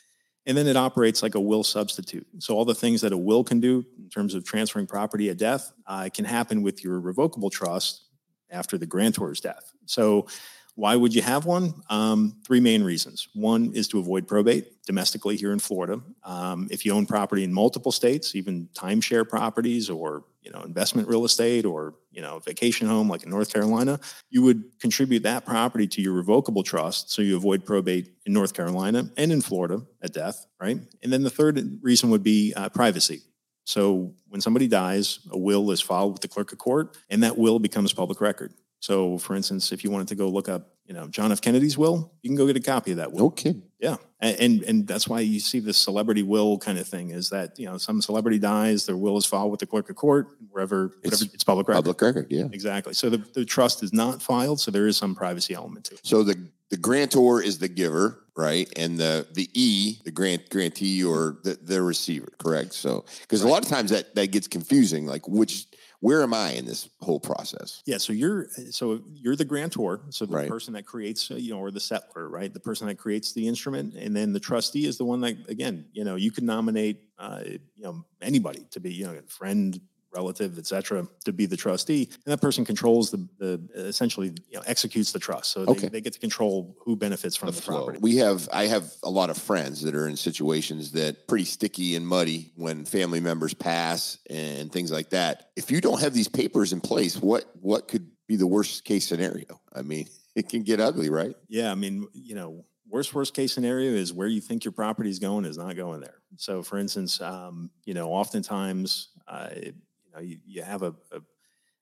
And 0.47 0.57
then 0.57 0.69
it 0.69 0.77
operates 0.77 1.21
like 1.21 1.35
a 1.35 1.41
will 1.41 1.65
substitute. 1.65 2.29
So 2.39 2.55
all 2.55 2.65
the 2.65 2.77
things 2.77 3.01
that 3.01 3.13
a 3.13 3.19
will 3.19 3.43
can 3.43 3.59
do 3.59 3.85
in 3.99 4.09
terms 4.09 4.35
of 4.35 4.45
transferring 4.45 4.87
property 4.87 5.31
at 5.31 5.39
death 5.39 5.73
uh, 5.89 6.09
can 6.15 6.27
happen 6.27 6.63
with 6.63 6.85
your 6.85 7.01
revocable 7.01 7.51
trust 7.51 8.05
after 8.51 8.79
the 8.79 8.87
grantor's 8.87 9.41
death. 9.41 9.73
So 9.87 10.29
why 10.76 10.97
would 10.97 11.15
you 11.15 11.23
have 11.23 11.47
one? 11.47 11.73
Um, 11.88 12.37
three 12.44 12.59
main 12.59 12.82
reasons. 12.82 13.29
One 13.32 13.73
is 13.75 13.87
to 13.88 14.00
avoid 14.00 14.26
probate 14.26 14.85
domestically 14.87 15.37
here 15.37 15.53
in 15.53 15.61
Florida. 15.61 16.00
Um, 16.25 16.67
if 16.71 16.85
you 16.85 16.93
own 16.93 17.06
property 17.06 17.44
in 17.44 17.53
multiple 17.53 17.93
states, 17.93 18.34
even 18.34 18.69
timeshare 18.75 19.29
properties 19.29 19.89
or 19.89 20.25
you 20.43 20.51
know 20.51 20.63
investment 20.63 21.06
real 21.08 21.25
estate 21.25 21.65
or 21.65 21.94
you 22.10 22.20
know 22.20 22.41
vacation 22.41 22.89
home 22.89 23.08
like 23.08 23.22
in 23.22 23.31
North 23.31 23.53
Carolina, 23.53 24.01
you 24.31 24.43
would 24.43 24.65
contribute 24.81 25.22
that 25.22 25.46
property 25.46 25.87
to 25.87 26.03
your 26.03 26.13
revocable 26.13 26.65
trust 26.65 27.10
so 27.10 27.22
you 27.22 27.37
avoid 27.37 27.65
probate 27.65 28.10
in 28.27 28.32
North 28.32 28.53
Carolina 28.53 29.08
and 29.17 29.31
in 29.31 29.41
Florida 29.41 29.81
at 30.03 30.13
death, 30.13 30.46
right? 30.60 30.79
And 31.03 31.13
then 31.13 31.22
the 31.22 31.31
third 31.31 31.79
reason 31.82 32.10
would 32.10 32.25
be 32.25 32.53
uh, 32.56 32.69
privacy. 32.69 33.22
So 33.65 34.13
when 34.29 34.41
somebody 34.41 34.69
dies, 34.69 35.20
a 35.31 35.39
will 35.39 35.70
is 35.70 35.81
filed 35.81 36.13
with 36.13 36.20
the 36.20 36.29
clerk 36.29 36.53
of 36.53 36.58
court, 36.58 36.96
and 37.08 37.22
that 37.22 37.39
will 37.39 37.58
becomes 37.58 37.93
public 37.93 38.20
record. 38.20 38.53
So, 38.84 39.17
for 39.17 39.34
instance, 39.34 39.72
if 39.72 39.82
you 39.82 39.91
wanted 39.91 40.08
to 40.08 40.14
go 40.14 40.29
look 40.29 40.46
up, 40.46 40.69
you 40.84 40.93
know, 40.93 41.06
John 41.06 41.32
F. 41.32 41.41
Kennedy's 41.41 41.79
will, 41.79 42.12
you 42.20 42.29
can 42.29 42.36
go 42.36 42.46
get 42.46 42.55
a 42.55 42.60
copy 42.60 42.91
of 42.91 42.98
that 42.98 43.10
will. 43.12 43.24
Okay. 43.29 43.55
Yeah, 43.81 43.96
and, 44.20 44.41
and 44.41 44.62
and 44.62 44.86
that's 44.86 45.08
why 45.08 45.20
you 45.20 45.41
see 45.41 45.58
this 45.58 45.79
celebrity 45.79 46.22
will 46.22 46.58
kind 46.58 46.79
of 46.79 46.86
thing 46.86 47.08
is 47.08 47.31
that 47.31 47.58
you 47.58 47.64
know 47.64 47.79
some 47.79 48.03
celebrity 48.03 48.38
dies, 48.38 48.84
their 48.84 48.98
will 48.98 49.17
is 49.17 49.24
filed 49.24 49.50
with 49.50 49.60
the 49.60 49.67
clerk 49.67 49.88
of 49.88 49.96
court 49.96 50.29
wherever 50.50 50.93
it's, 51.03 51.22
whatever, 51.22 51.31
it's 51.32 51.44
public 51.44 51.67
record. 51.67 51.79
Public 51.79 52.03
record, 52.03 52.26
yeah, 52.29 52.44
exactly. 52.53 52.93
So 52.93 53.08
the, 53.08 53.17
the 53.17 53.46
trust 53.46 53.82
is 53.82 53.94
not 53.94 54.20
filed, 54.20 54.60
so 54.60 54.70
there 54.70 54.86
is 54.86 54.98
some 54.98 55.14
privacy 55.14 55.55
element 55.55 55.86
to 55.86 55.94
it. 55.94 56.00
So 56.03 56.22
the 56.22 56.36
the 56.69 56.76
grantor 56.76 57.43
is 57.43 57.58
the 57.58 57.69
giver, 57.69 58.24
right, 58.36 58.70
and 58.76 58.98
the 58.98 59.26
the 59.32 59.48
E, 59.55 59.98
the 60.05 60.10
grant 60.10 60.50
grantee 60.50 61.03
or 61.03 61.38
the 61.43 61.58
the 61.62 61.81
receiver, 61.81 62.32
correct? 62.38 62.74
So 62.74 63.06
because 63.22 63.43
right. 63.43 63.48
a 63.48 63.53
lot 63.53 63.62
of 63.62 63.70
times 63.70 63.91
that 63.91 64.14
that 64.14 64.31
gets 64.31 64.46
confusing, 64.46 65.06
like 65.06 65.26
which 65.26 65.67
where 66.05 66.23
am 66.23 66.34
I 66.34 66.51
in 66.51 66.67
this 66.67 66.91
whole 67.01 67.19
process? 67.19 67.82
Yeah, 67.87 67.96
so 67.96 68.13
you're 68.13 68.49
so 68.70 69.01
you're 69.15 69.37
the 69.37 69.44
grantor, 69.46 70.03
so 70.11 70.27
the 70.27 70.37
right. 70.37 70.51
person 70.51 70.75
that 70.75 70.84
creates, 70.84 71.31
you 71.31 71.55
know, 71.55 71.58
or 71.58 71.70
the 71.70 71.81
settlor, 71.81 72.31
right? 72.31 72.53
The 72.53 72.61
person 72.61 72.87
that 72.89 72.99
creates 72.99 73.32
the 73.32 73.49
instrument, 73.49 73.94
and 73.94 74.15
then 74.15 74.34
the 74.34 74.39
trustee 74.39 74.84
is 74.84 74.99
the 74.99 75.06
one 75.06 75.23
that, 75.23 75.49
again, 75.49 75.87
you 75.94 76.05
know, 76.05 76.17
you 76.17 76.31
can 76.31 76.44
nominate, 76.44 77.05
uh, 77.19 77.41
you 77.46 77.84
know, 77.84 78.05
anybody 78.20 78.67
to 78.73 78.81
be, 78.81 78.93
you 78.93 79.06
know, 79.06 79.15
a 79.15 79.23
friend, 79.23 79.81
relative, 80.15 80.59
et 80.59 80.67
cetera, 80.67 81.06
to 81.25 81.33
be 81.33 81.47
the 81.47 81.56
trustee. 81.56 82.09
And 82.25 82.33
that 82.33 82.41
person 82.41 82.65
controls 82.65 83.11
the, 83.11 83.29
the 83.39 83.61
essentially, 83.75 84.29
you 84.49 84.56
know, 84.56 84.63
executes 84.67 85.13
the 85.13 85.19
trust. 85.19 85.53
So 85.53 85.65
they, 85.65 85.73
okay. 85.73 85.89
they 85.89 86.01
get 86.01 86.13
to 86.15 86.19
control 86.19 86.77
who 86.81 86.97
benefits 86.97 87.37
from 87.37 87.51
the, 87.51 87.56
the 87.56 87.63
property. 87.63 87.99
We 88.01 88.17
have, 88.17 88.49
I 88.53 88.67
have 88.67 88.93
a 89.03 89.11
lot 89.11 89.31
of 89.31 89.39
friends 89.39 89.83
that 89.83 89.94
are 89.94 90.09
in 90.09 90.17
situations 90.17 90.93
that 90.93 91.27
pretty 91.27 91.44
sticky 91.44 91.97
and 91.97 92.06
muddy 92.06 92.53
when 92.56 92.85
family 92.85 93.21
members 93.21 93.55
pass 93.55 94.19
and 94.31 94.73
things 94.73 94.91
like 94.91 95.11
that. 95.11 95.51
If 95.56 95.71
you 95.71 95.81
don't 95.81 96.01
have 96.01 96.15
these 96.15 96.29
papers 96.29 96.73
in 96.73 96.81
place, 96.81 97.17
what, 97.17 97.44
what 97.61 97.89
could 97.89 98.09
be 98.27 98.37
the 98.37 98.47
worst 98.47 98.85
case 98.85 99.06
scenario? 99.06 99.61
I 99.73 99.83
mean, 99.83 100.09
it 100.35 100.49
can 100.49 100.63
get 100.63 100.81
ugly, 100.81 101.11
right? 101.11 101.35
Yeah, 101.49 101.71
I 101.71 101.75
mean, 101.75 102.06
you 102.13 102.35
know, 102.35 102.65
worst 102.89 103.15
worst 103.15 103.35
case 103.35 103.53
scenario 103.53 103.91
is 103.93 104.13
where 104.13 104.29
you 104.29 104.41
think 104.41 104.65
your 104.65 104.73
property 104.73 105.11
is 105.11 105.19
going 105.19 105.44
is 105.44 105.59
not 105.59 105.77
going 105.77 106.01
there. 106.01 106.19
So, 106.37 106.63
for 106.63 106.79
instance, 106.79 107.21
um, 107.21 107.71
you 107.85 107.94
know, 107.94 108.11
oftentimes, 108.11 109.09
uh, 109.27 109.49
you 109.56 109.75
know, 110.15 110.21
you, 110.21 110.39
you 110.47 110.63
have 110.63 110.83
a, 110.83 110.94
a 111.13 111.21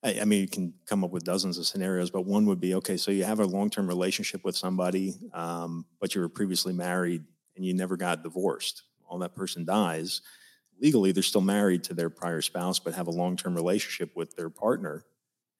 I, 0.04 0.24
mean, 0.24 0.40
you 0.40 0.48
can 0.48 0.74
come 0.84 1.04
up 1.04 1.12
with 1.12 1.24
dozens 1.24 1.58
of 1.58 1.66
scenarios, 1.66 2.10
but 2.10 2.26
one 2.26 2.46
would 2.46 2.60
be 2.60 2.74
okay. 2.74 2.96
So 2.96 3.12
you 3.12 3.24
have 3.24 3.38
a 3.38 3.44
long 3.44 3.70
term 3.70 3.86
relationship 3.86 4.44
with 4.44 4.56
somebody, 4.56 5.14
um, 5.32 5.86
but 6.00 6.14
you 6.14 6.20
were 6.20 6.28
previously 6.28 6.72
married 6.72 7.22
and 7.54 7.64
you 7.64 7.72
never 7.72 7.96
got 7.96 8.22
divorced. 8.22 8.82
All 9.06 9.18
that 9.18 9.34
person 9.34 9.64
dies. 9.64 10.22
Legally, 10.80 11.12
they're 11.12 11.22
still 11.22 11.40
married 11.40 11.84
to 11.84 11.94
their 11.94 12.10
prior 12.10 12.42
spouse, 12.42 12.80
but 12.80 12.94
have 12.94 13.06
a 13.06 13.12
long 13.12 13.36
term 13.36 13.54
relationship 13.54 14.10
with 14.16 14.34
their 14.34 14.50
partner. 14.50 15.04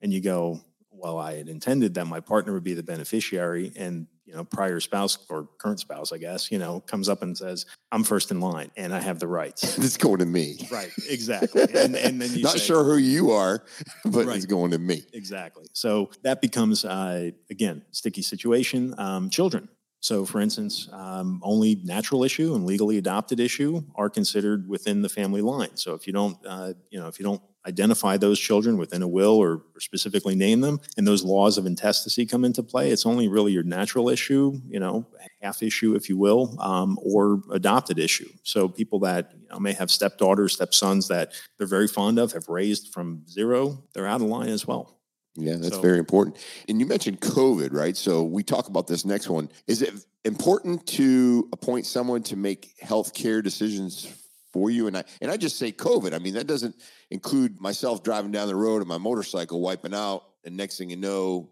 And 0.01 0.13
you 0.13 0.21
go, 0.21 0.61
well, 0.91 1.19
I 1.19 1.35
had 1.35 1.49
intended 1.49 1.95
that 1.95 2.07
my 2.07 2.21
partner 2.21 2.53
would 2.53 2.65
be 2.65 2.75
the 2.75 2.83
beneficiary, 2.83 3.73
and 3.77 4.07
you 4.25 4.35
know, 4.35 4.45
prior 4.45 4.81
spouse 4.81 5.19
or 5.29 5.49
current 5.59 5.81
spouse, 5.81 6.13
I 6.13 6.19
guess, 6.19 6.51
you 6.51 6.59
know, 6.59 6.81
comes 6.81 7.09
up 7.09 7.23
and 7.23 7.37
says, 7.37 7.67
"I'm 7.91 8.05
first 8.05 8.31
in 8.31 8.41
line, 8.41 8.71
and 8.77 8.95
I 8.95 9.01
have 9.01 9.19
the 9.19 9.27
rights." 9.27 9.79
it's 9.79 9.97
going 9.97 10.19
to 10.19 10.27
me. 10.27 10.69
Right. 10.71 10.91
Exactly. 11.09 11.63
And, 11.63 11.97
and 11.97 12.21
then 12.21 12.33
you 12.33 12.43
not 12.43 12.53
say, 12.53 12.59
sure 12.61 12.85
who 12.85 12.97
you 12.97 13.33
are, 13.33 13.65
but 14.05 14.27
Right. 14.27 14.37
it's 14.37 14.47
going 14.47 14.71
to 14.73 14.79
me. 14.79 15.03
Exactly. 15.13 15.67
So 15.73 16.11
that 16.23 16.41
becomes 16.41 16.85
uh, 16.85 17.31
again 17.51 17.85
sticky 17.91 18.23
situation. 18.23 18.95
Um, 18.99 19.31
children. 19.31 19.69
So, 20.03 20.25
for 20.25 20.41
instance, 20.41 20.89
um, 20.91 21.41
only 21.45 21.77
natural 21.85 22.25
issue 22.25 22.57
and 22.57 22.67
legally 22.67 22.99
adopted 22.99 23.39
issue 23.39 23.83
are 23.95 24.11
considered 24.11 24.69
within 24.69 25.01
the 25.01 25.09
family 25.09 25.41
line. 25.41 25.77
So, 25.77 25.95
if 25.95 26.09
you 26.09 26.13
don't, 26.13 26.37
uh, 26.45 26.73
you 26.91 26.99
know, 26.99 27.07
if 27.07 27.21
you 27.21 27.25
don't 27.25 27.41
identify 27.69 28.17
those 28.17 28.41
children 28.41 28.77
within 28.77 29.03
a 29.03 29.07
will 29.07 29.37
or, 29.37 29.63
or 29.77 29.81
specifically 29.81 30.35
name 30.35 30.61
them, 30.61 30.81
and 30.97 31.07
those 31.07 31.23
laws 31.23 31.57
of 31.57 31.67
intestacy 31.67 32.27
come 32.27 32.45
into 32.45 32.65
play, 32.65 32.91
it's 32.91 33.07
only 33.07 33.29
really 33.29 33.53
your 33.53 33.63
natural 33.63 34.09
issue, 34.09 34.61
you 34.69 34.81
know, 34.81 35.07
half 35.41 35.63
issue, 35.63 35.95
if 35.95 36.09
you 36.09 36.17
will, 36.17 36.61
um, 36.61 36.99
or 37.01 37.41
adopted 37.53 38.01
issue. 38.01 38.29
So, 38.43 38.69
people 38.69 38.99
that 39.01 39.31
you 39.41 39.47
know, 39.53 39.61
may 39.61 39.73
have 39.73 39.89
stepdaughters, 39.89 40.55
stepsons 40.55 41.07
that 41.09 41.31
they're 41.59 41.67
very 41.69 41.87
fond 41.87 42.19
of, 42.19 42.33
have 42.33 42.49
raised 42.49 42.93
from 42.93 43.23
zero, 43.29 43.85
they're 43.95 44.09
out 44.09 44.21
of 44.21 44.27
line 44.27 44.49
as 44.49 44.67
well. 44.67 44.99
Yeah, 45.35 45.57
that's 45.57 45.77
So- 45.77 45.81
very 45.81 45.99
important. 45.99 46.37
And 46.69 46.79
you 46.81 46.87
mentioned 46.87 47.21
COVID, 47.21 47.73
right? 47.73 47.97
So 47.97 48.23
we 48.23 48.43
talk 48.43 48.69
about 48.69 48.87
this 48.87 49.05
next 49.05 49.29
one. 49.29 49.49
Is 49.67 49.83
it 49.83 49.93
important 50.25 50.87
to 50.89 51.49
appoint 51.53 51.87
someone 51.87 52.23
to 52.25 52.37
make 52.37 52.75
healthcare 52.83 53.43
decisions 53.43 54.07
for 54.53 54.71
you? 54.71 54.87
And 54.89 54.97
I 54.99 55.05
and 55.21 55.31
I 55.31 55.37
just 55.39 55.57
say 55.57 55.73
COVID. 55.73 56.13
I 56.13 56.19
mean, 56.19 56.35
that 56.35 56.47
doesn't 56.47 56.77
include 57.11 57.61
myself 57.61 58.03
driving 58.03 58.31
down 58.31 58.49
the 58.49 58.57
road 58.57 58.83
on 58.83 58.89
my 58.89 58.99
motorcycle, 58.99 59.61
wiping 59.61 59.95
out, 59.95 60.25
and 60.45 60.57
next 60.57 60.77
thing 60.77 60.91
you 60.91 60.97
know, 60.97 61.49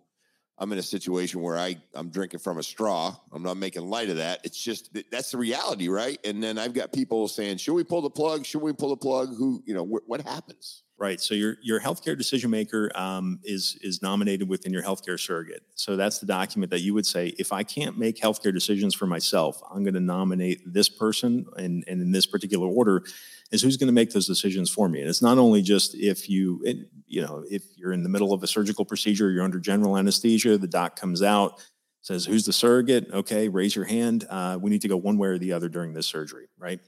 I'm 0.59 0.71
in 0.73 0.79
a 0.79 0.83
situation 0.83 1.41
where 1.41 1.57
I 1.57 1.77
I'm 1.95 2.11
drinking 2.11 2.41
from 2.41 2.59
a 2.59 2.63
straw. 2.63 3.17
I'm 3.33 3.43
not 3.43 3.57
making 3.57 3.89
light 3.89 4.11
of 4.11 4.17
that. 4.19 4.41
It's 4.45 4.63
just 4.63 4.91
that's 5.11 5.31
the 5.31 5.39
reality, 5.39 5.89
right? 5.89 6.19
And 6.23 6.43
then 6.43 6.59
I've 6.59 6.75
got 6.75 6.93
people 6.93 7.29
saying, 7.29 7.57
"Should 7.57 7.73
we 7.73 7.85
pull 7.85 8.03
the 8.03 8.11
plug? 8.11 8.45
Should 8.45 8.61
we 8.61 8.75
pull 8.75 8.91
the 8.91 8.97
plug?" 8.99 9.35
Who 9.35 9.63
you 9.65 9.73
know 9.73 9.87
wh- 9.87 10.07
what 10.07 10.21
happens? 10.21 10.83
Right. 11.01 11.19
So 11.19 11.35
your 11.35 11.57
your 11.63 11.81
healthcare 11.81 12.17
decision 12.17 12.51
maker 12.51 12.93
um, 12.95 13.41
is 13.43 13.79
is 13.81 14.03
nominated 14.03 14.47
within 14.47 14.71
your 14.71 14.83
healthcare 14.83 15.19
surrogate. 15.19 15.63
So 15.75 15.97
that's 15.97 16.19
the 16.19 16.27
document 16.27 16.71
that 16.73 16.81
you 16.81 16.93
would 16.93 17.07
say, 17.07 17.29
if 17.39 17.55
I 17.55 17.63
can't 17.63 17.97
make 17.97 18.21
healthcare 18.21 18.53
decisions 18.53 18.95
for 18.95 19.07
myself, 19.07 19.63
I'm 19.73 19.83
going 19.83 19.95
to 19.95 20.01
nominate 20.01 20.61
this 20.71 20.91
person, 20.91 21.47
and 21.57 21.85
and 21.89 22.03
in 22.03 22.13
this 22.13 22.27
particular 22.27 22.69
order, 22.69 23.03
is 23.51 23.63
who's 23.63 23.79
going 23.79 23.87
to 23.87 23.95
make 23.95 24.11
those 24.11 24.27
decisions 24.27 24.69
for 24.69 24.91
me. 24.91 25.01
And 25.01 25.09
it's 25.09 25.23
not 25.23 25.39
only 25.39 25.63
just 25.63 25.95
if 25.95 26.29
you 26.29 26.61
it, 26.67 26.77
you 27.07 27.23
know 27.23 27.45
if 27.51 27.63
you're 27.77 27.93
in 27.93 28.03
the 28.03 28.11
middle 28.11 28.35
of 28.35 28.43
a 28.43 28.47
surgical 28.47 28.85
procedure, 28.85 29.31
you're 29.31 29.43
under 29.43 29.59
general 29.59 29.97
anesthesia, 29.97 30.59
the 30.59 30.69
doc 30.69 30.97
comes 30.97 31.23
out. 31.23 31.67
Says, 32.03 32.27
who's 32.27 32.45
the 32.45 32.53
surrogate? 32.53 33.11
Okay, 33.13 33.49
raise 33.49 33.77
your 33.77 33.85
hand. 33.85 34.27
Uh, 34.29 34.59
we 34.61 34.71
need 34.71 34.83
to 34.83 34.89
go 34.89 34.97
one 34.97 35.19
way 35.19 35.29
or 35.29 35.39
the 35.39 35.53
other 35.53 35.69
during 35.69 35.93
this 35.95 36.07
surgery, 36.07 36.49
right? 36.59 36.81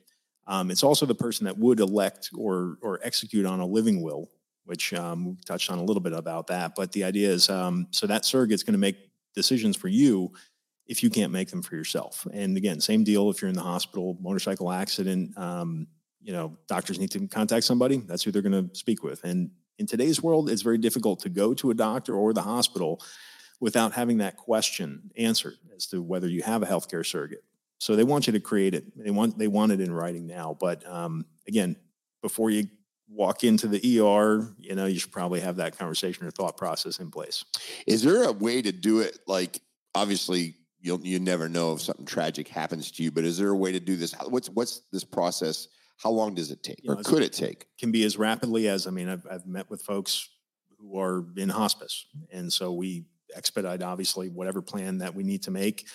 Um, 0.47 0.71
it's 0.71 0.83
also 0.83 1.07
the 1.07 1.15
person 1.15 1.47
that 1.47 1.59
would 1.59 1.81
elect 1.81 2.31
or 2.37 2.79
or 2.83 3.01
execute 3.03 3.47
on 3.47 3.61
a 3.61 3.67
living 3.67 4.03
will, 4.03 4.31
which 4.65 4.93
um, 4.95 5.25
we 5.25 5.37
touched 5.45 5.71
on 5.71 5.79
a 5.79 5.85
little 5.85 6.03
bit 6.03 6.13
about 6.13 6.49
that. 6.49 6.75
But 6.75 6.93
the 6.93 7.05
idea 7.05 7.31
is, 7.31 7.49
um, 7.49 7.87
so 7.91 8.07
that 8.07 8.23
surrogate's 8.23 8.63
going 8.63 8.73
to 8.75 8.79
make 8.79 8.97
decisions 9.35 9.77
for 9.77 9.89
you 9.89 10.33
if 10.87 11.03
you 11.03 11.11
can't 11.11 11.33
make 11.33 11.49
them 11.51 11.63
for 11.63 11.77
yourself. 11.77 12.27
And 12.33 12.57
again, 12.57 12.81
same 12.81 13.05
deal 13.05 13.31
if 13.31 13.41
you're 13.41 13.49
in 13.49 13.55
the 13.55 13.63
hospital, 13.63 14.19
motorcycle 14.21 14.71
accident. 14.73 15.37
Um, 15.39 15.87
you 16.21 16.33
know, 16.33 16.57
doctors 16.69 16.99
need 16.99 17.11
to 17.13 17.27
contact 17.29 17.65
somebody. 17.65 17.99
That's 17.99 18.23
who 18.23 18.31
they're 18.31 18.43
going 18.43 18.69
to 18.69 18.75
speak 18.75 19.03
with. 19.03 19.25
And 19.25 19.51
in 19.79 19.87
today's 19.87 20.23
world, 20.23 20.51
it's 20.51 20.63
very 20.63 20.79
difficult 20.79 21.21
to 21.21 21.29
go 21.29 21.55
to 21.55 21.71
a 21.71 21.75
doctor 21.75 22.15
or 22.15 22.33
the 22.33 22.43
hospital 22.43 23.01
without 23.61 23.93
having 23.93 24.19
that 24.19 24.37
question 24.37 25.11
answered 25.17 25.55
as 25.75 25.87
to 25.87 26.03
whether 26.03 26.29
you 26.29 26.43
have 26.43 26.63
a 26.63 26.67
healthcare 26.67 27.07
surrogate. 27.07 27.45
So 27.83 27.97
they 27.97 28.05
want 28.05 28.29
you 28.29 28.33
to 28.35 28.39
create 28.39 28.75
it. 28.77 28.97
They 28.97 29.11
want 29.11 29.37
they 29.37 29.49
want 29.49 29.73
it 29.73 29.81
in 29.81 29.93
writing 29.93 30.29
now. 30.29 30.57
But 30.61 30.89
um, 30.89 31.27
again, 31.49 31.75
before 32.23 32.49
you 32.49 32.69
walk 33.09 33.43
into 33.43 33.67
the 33.67 33.99
ER, 33.99 34.55
you 34.57 34.77
know, 34.77 34.87
you 34.87 35.01
should 35.01 35.11
probably 35.11 35.41
have 35.41 35.57
that 35.57 35.77
conversation 35.77 36.25
or 36.25 36.31
thought 36.31 36.57
process 36.57 37.01
in 37.01 37.11
place. 37.11 37.45
Is 37.89 38.05
there 38.05 38.23
a 38.23 38.31
way 38.31 38.63
to 38.63 38.71
do 38.71 39.01
it? 39.01 39.19
Like, 39.27 39.61
obviously, 39.97 40.55
you'll 40.81 41.01
you 41.01 41.19
never 41.19 41.49
know 41.49 41.73
if 41.73 41.81
something 41.81 42.07
tragic 42.07 42.47
happens 42.47 42.93
to 42.93 43.03
you, 43.03 43.11
but 43.11 43.25
is 43.25 43.37
there 43.37 43.49
a 43.49 43.57
way 43.57 43.73
to 43.73 43.81
do 43.81 43.97
this? 43.97 44.15
What's 44.29 44.49
what's 44.51 44.83
this 44.93 45.03
process? 45.03 45.67
How 45.97 46.11
long 46.11 46.37
does 46.37 46.53
it 46.53 46.63
take, 46.63 46.85
You 46.85 46.93
or 46.93 47.03
could 47.03 47.25
it 47.25 47.33
take? 47.33 47.67
Can 47.81 47.91
be 47.91 48.05
as 48.05 48.17
rapidly 48.17 48.69
as 48.69 48.87
I 48.87 48.91
mean, 48.91 49.09
I've 49.09 49.27
I've 49.29 49.47
met 49.49 49.69
with 49.69 49.83
folks 49.83 50.29
who 50.79 51.01
are 51.01 51.25
in 51.37 51.49
hospice, 51.49 52.07
and 52.31 52.53
so 52.53 52.73
we 52.73 53.07
expedite 53.35 53.83
obviously 53.83 54.29
whatever 54.29 54.63
plan 54.63 54.99
that 54.99 55.17
we 55.17 55.25
need 55.25 55.43
to 55.43 55.51
make. 55.51 55.89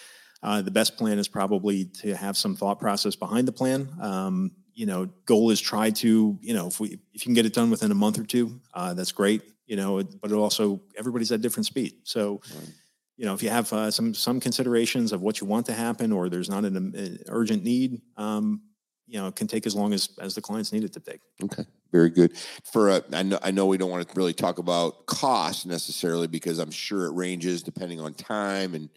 Uh, 0.43 0.61
the 0.61 0.71
best 0.71 0.97
plan 0.97 1.17
is 1.19 1.27
probably 1.27 1.85
to 1.85 2.15
have 2.15 2.37
some 2.37 2.55
thought 2.55 2.79
process 2.79 3.15
behind 3.15 3.47
the 3.47 3.51
plan. 3.51 3.89
Um, 4.01 4.51
you 4.73 4.85
know, 4.85 5.07
goal 5.25 5.49
is 5.49 5.59
try 5.59 5.89
to, 5.89 6.37
you 6.39 6.53
know, 6.53 6.67
if 6.67 6.79
we 6.79 6.89
if 6.89 6.99
you 7.13 7.19
can 7.21 7.33
get 7.33 7.45
it 7.45 7.53
done 7.53 7.71
within 7.71 7.91
a 7.91 7.95
month 7.95 8.19
or 8.19 8.23
two, 8.23 8.61
uh, 8.73 8.93
that's 8.93 9.11
great. 9.11 9.41
You 9.65 9.75
know, 9.75 10.01
but 10.03 10.31
it 10.31 10.35
also 10.35 10.81
everybody's 10.97 11.31
at 11.31 11.41
different 11.41 11.65
speed. 11.65 11.95
So, 12.03 12.41
Right. 12.55 12.69
you 13.17 13.25
know, 13.25 13.33
if 13.33 13.41
you 13.41 13.49
have 13.49 13.73
uh, 13.73 13.89
some 13.89 14.13
some 14.13 14.39
considerations 14.39 15.11
of 15.11 15.21
what 15.21 15.41
you 15.41 15.47
want 15.47 15.65
to 15.65 15.73
happen, 15.73 16.11
or 16.11 16.29
there's 16.29 16.49
not 16.49 16.63
an, 16.63 16.77
um, 16.77 17.17
urgent 17.27 17.63
need, 17.63 18.01
um, 18.17 18.61
you 19.07 19.19
know, 19.19 19.27
it 19.27 19.35
can 19.35 19.47
take 19.47 19.65
as 19.65 19.75
long 19.75 19.93
as 19.93 20.09
as 20.19 20.35
the 20.35 20.41
clients 20.41 20.71
need 20.71 20.83
it 20.83 20.93
to 20.93 20.99
take. 20.99 21.21
Okay, 21.43 21.65
very 21.91 22.11
good. 22.11 22.37
For 22.71 22.89
a, 22.89 23.03
I 23.11 23.23
know 23.23 23.39
I 23.41 23.49
know 23.49 23.65
we 23.65 23.77
don't 23.77 23.89
want 23.89 24.07
to 24.07 24.13
really 24.15 24.33
talk 24.33 24.59
about 24.59 25.07
cost 25.07 25.65
necessarily 25.65 26.27
because 26.27 26.59
I'm 26.59 26.71
sure 26.71 27.07
it 27.07 27.13
ranges 27.13 27.63
depending 27.63 27.99
on 27.99 28.13
time 28.13 28.75
and 28.75 28.89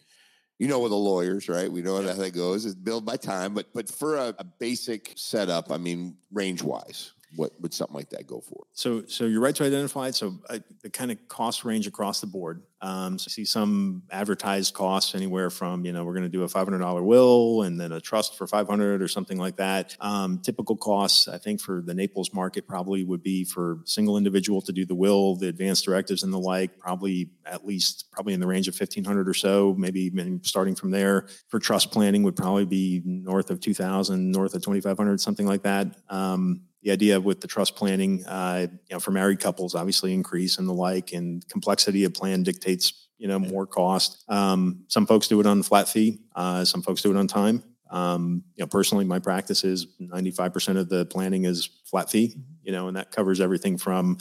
you 0.61 0.67
know 0.67 0.77
with 0.77 0.91
the 0.91 0.95
lawyers, 0.95 1.49
right? 1.49 1.71
We 1.71 1.81
know 1.81 1.99
how 2.03 2.13
that 2.13 2.35
goes. 2.35 2.67
It's 2.67 2.75
billed 2.75 3.03
by 3.03 3.17
time, 3.17 3.55
but 3.55 3.73
but 3.73 3.89
for 3.89 4.17
a, 4.17 4.35
a 4.37 4.43
basic 4.43 5.11
setup, 5.15 5.71
I 5.71 5.77
mean, 5.77 6.17
range 6.31 6.61
wise, 6.61 7.13
what 7.35 7.51
would 7.61 7.73
something 7.73 7.95
like 7.95 8.09
that 8.09 8.27
go 8.27 8.41
for? 8.41 8.65
So, 8.73 9.05
so 9.05 9.25
you're 9.25 9.41
right 9.41 9.55
to 9.55 9.63
identify 9.63 10.07
it. 10.07 10.15
So, 10.15 10.39
uh, 10.49 10.59
the 10.81 10.89
kind 10.89 11.11
of 11.11 11.17
cost 11.27 11.63
range 11.63 11.87
across 11.87 12.21
the 12.21 12.27
board. 12.27 12.63
Um, 12.81 13.17
so, 13.19 13.29
see 13.29 13.45
some 13.45 14.03
advertised 14.11 14.73
costs 14.73 15.15
anywhere 15.15 15.49
from 15.49 15.85
you 15.85 15.93
know 15.93 16.03
we're 16.03 16.13
going 16.13 16.23
to 16.23 16.29
do 16.29 16.43
a 16.43 16.47
$500 16.47 17.03
will 17.03 17.63
and 17.63 17.79
then 17.79 17.91
a 17.91 18.01
trust 18.01 18.37
for 18.37 18.47
500 18.47 19.01
or 19.01 19.07
something 19.07 19.37
like 19.37 19.55
that. 19.57 19.95
Um, 19.99 20.39
typical 20.39 20.75
costs, 20.75 21.27
I 21.27 21.37
think, 21.37 21.61
for 21.61 21.81
the 21.81 21.93
Naples 21.93 22.33
market 22.33 22.67
probably 22.67 23.03
would 23.03 23.23
be 23.23 23.45
for 23.45 23.79
single 23.85 24.17
individual 24.17 24.61
to 24.61 24.71
do 24.71 24.85
the 24.85 24.95
will, 24.95 25.35
the 25.35 25.47
advanced 25.47 25.85
directives 25.85 26.23
and 26.23 26.33
the 26.33 26.39
like. 26.39 26.79
Probably 26.79 27.29
at 27.45 27.65
least 27.65 28.11
probably 28.11 28.33
in 28.33 28.39
the 28.39 28.47
range 28.47 28.67
of 28.67 28.73
1500 28.73 29.27
or 29.27 29.33
so, 29.33 29.75
maybe 29.77 30.11
starting 30.43 30.75
from 30.75 30.91
there. 30.91 31.27
For 31.49 31.59
trust 31.59 31.91
planning 31.91 32.23
would 32.23 32.35
probably 32.35 32.65
be 32.65 33.01
north 33.05 33.51
of 33.51 33.59
2000, 33.59 34.31
north 34.31 34.53
of 34.53 34.61
2500, 34.61 35.21
something 35.21 35.45
like 35.45 35.63
that. 35.63 35.87
Um, 36.09 36.61
the 36.83 36.91
idea 36.91 37.19
with 37.19 37.41
the 37.41 37.47
trust 37.47 37.75
planning, 37.75 38.25
uh, 38.25 38.67
you 38.69 38.95
know, 38.95 38.99
for 38.99 39.11
married 39.11 39.39
couples, 39.39 39.75
obviously 39.75 40.13
increase 40.13 40.57
and 40.57 40.67
the 40.67 40.73
like, 40.73 41.13
and 41.13 41.47
complexity 41.47 42.03
of 42.03 42.13
plan 42.13 42.43
dictates, 42.43 43.07
you 43.17 43.27
know, 43.27 43.37
more 43.37 43.67
cost. 43.67 44.23
Um, 44.29 44.83
some 44.87 45.05
folks 45.05 45.27
do 45.27 45.39
it 45.39 45.45
on 45.45 45.61
flat 45.63 45.87
fee. 45.87 46.19
Uh, 46.35 46.65
some 46.65 46.81
folks 46.81 47.01
do 47.01 47.11
it 47.11 47.17
on 47.17 47.27
time. 47.27 47.63
Um, 47.91 48.43
you 48.55 48.63
know, 48.63 48.67
personally, 48.67 49.05
my 49.05 49.19
practice 49.19 49.63
is 49.63 49.85
95% 50.01 50.77
of 50.77 50.89
the 50.89 51.05
planning 51.05 51.45
is 51.45 51.69
flat 51.85 52.09
fee, 52.09 52.35
you 52.63 52.71
know, 52.71 52.87
and 52.87 52.97
that 52.97 53.11
covers 53.11 53.41
everything 53.41 53.77
from, 53.77 54.17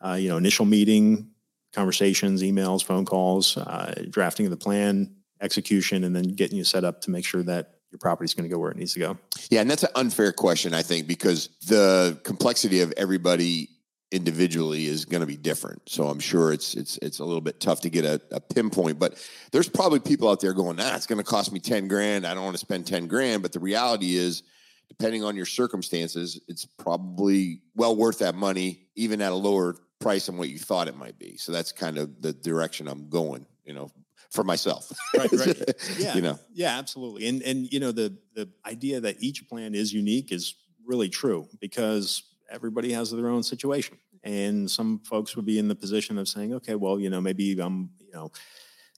uh, 0.00 0.12
you 0.12 0.28
know, 0.28 0.36
initial 0.36 0.66
meeting, 0.66 1.30
conversations, 1.72 2.42
emails, 2.42 2.84
phone 2.84 3.06
calls, 3.06 3.56
uh, 3.56 3.94
drafting 4.10 4.46
of 4.46 4.50
the 4.50 4.56
plan, 4.56 5.16
execution, 5.40 6.04
and 6.04 6.14
then 6.14 6.24
getting 6.24 6.58
you 6.58 6.64
set 6.64 6.84
up 6.84 7.00
to 7.00 7.10
make 7.10 7.24
sure 7.24 7.42
that 7.42 7.75
your 7.90 7.98
property's 7.98 8.34
going 8.34 8.48
to 8.48 8.52
go 8.52 8.58
where 8.58 8.70
it 8.70 8.76
needs 8.76 8.94
to 8.94 9.00
go. 9.00 9.18
Yeah, 9.50 9.60
and 9.60 9.70
that's 9.70 9.84
an 9.84 9.90
unfair 9.94 10.32
question, 10.32 10.74
I 10.74 10.82
think, 10.82 11.06
because 11.06 11.50
the 11.66 12.20
complexity 12.24 12.80
of 12.80 12.92
everybody 12.96 13.70
individually 14.12 14.86
is 14.86 15.04
going 15.04 15.20
to 15.20 15.26
be 15.26 15.36
different. 15.36 15.82
So 15.88 16.08
I'm 16.08 16.20
sure 16.20 16.52
it's 16.52 16.74
it's 16.74 16.98
it's 16.98 17.18
a 17.18 17.24
little 17.24 17.40
bit 17.40 17.60
tough 17.60 17.80
to 17.82 17.90
get 17.90 18.04
a, 18.04 18.20
a 18.30 18.40
pinpoint. 18.40 18.98
But 18.98 19.24
there's 19.52 19.68
probably 19.68 20.00
people 20.00 20.28
out 20.28 20.40
there 20.40 20.52
going, 20.52 20.76
"Nah, 20.76 20.94
it's 20.94 21.06
going 21.06 21.18
to 21.18 21.24
cost 21.24 21.52
me 21.52 21.60
ten 21.60 21.88
grand. 21.88 22.26
I 22.26 22.34
don't 22.34 22.44
want 22.44 22.54
to 22.54 22.60
spend 22.60 22.86
ten 22.86 23.06
grand." 23.06 23.42
But 23.42 23.52
the 23.52 23.60
reality 23.60 24.16
is, 24.16 24.42
depending 24.88 25.24
on 25.24 25.36
your 25.36 25.46
circumstances, 25.46 26.40
it's 26.48 26.64
probably 26.64 27.60
well 27.74 27.96
worth 27.96 28.20
that 28.20 28.34
money, 28.34 28.86
even 28.94 29.20
at 29.20 29.32
a 29.32 29.36
lower 29.36 29.76
price 29.98 30.26
than 30.26 30.36
what 30.36 30.48
you 30.48 30.58
thought 30.58 30.88
it 30.88 30.96
might 30.96 31.18
be. 31.18 31.36
So 31.36 31.52
that's 31.52 31.72
kind 31.72 31.98
of 31.98 32.20
the 32.20 32.32
direction 32.32 32.88
I'm 32.88 33.08
going. 33.08 33.46
You 33.64 33.74
know, 33.74 33.90
for 34.30 34.44
myself. 34.44 34.90
Right, 35.16 35.32
right. 35.32 35.74
Yeah, 35.98 36.14
you 36.14 36.22
know, 36.22 36.38
yeah, 36.52 36.78
absolutely. 36.78 37.26
And 37.28 37.42
and 37.42 37.72
you 37.72 37.80
know 37.80 37.92
the 37.92 38.16
the 38.34 38.48
idea 38.64 39.00
that 39.00 39.16
each 39.20 39.48
plan 39.48 39.74
is 39.74 39.92
unique 39.92 40.32
is 40.32 40.54
really 40.84 41.08
true 41.08 41.48
because 41.60 42.22
everybody 42.50 42.92
has 42.92 43.10
their 43.10 43.28
own 43.28 43.42
situation, 43.42 43.98
and 44.22 44.70
some 44.70 45.00
folks 45.00 45.36
would 45.36 45.46
be 45.46 45.58
in 45.58 45.68
the 45.68 45.74
position 45.74 46.18
of 46.18 46.28
saying, 46.28 46.54
okay, 46.54 46.74
well, 46.74 47.00
you 47.00 47.10
know, 47.10 47.20
maybe 47.20 47.58
I'm, 47.60 47.90
you 47.98 48.12
know 48.12 48.30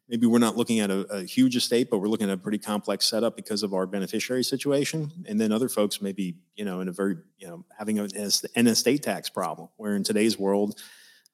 maybe 0.08 0.26
we're 0.26 0.38
not 0.38 0.56
looking 0.56 0.80
at 0.80 0.90
a, 0.90 1.00
a, 1.08 1.22
huge 1.24 1.54
estate, 1.54 1.90
but 1.90 1.98
we're 1.98 2.08
looking 2.08 2.28
at 2.30 2.34
a 2.34 2.40
pretty 2.40 2.58
complex 2.58 3.06
setup 3.06 3.36
because 3.36 3.62
of 3.62 3.74
our 3.74 3.86
beneficiary 3.86 4.42
situation. 4.42 5.12
And 5.26 5.40
then 5.40 5.52
other 5.52 5.68
folks 5.68 6.00
may 6.00 6.12
be, 6.12 6.36
you 6.56 6.64
know, 6.64 6.80
in 6.80 6.88
a 6.88 6.92
very, 6.92 7.16
you 7.38 7.46
know, 7.46 7.64
having 7.76 7.98
an 7.98 8.66
estate 8.66 9.02
tax 9.02 9.28
problem, 9.28 9.68
where 9.76 9.94
in 9.94 10.02
today's 10.02 10.38
world, 10.38 10.80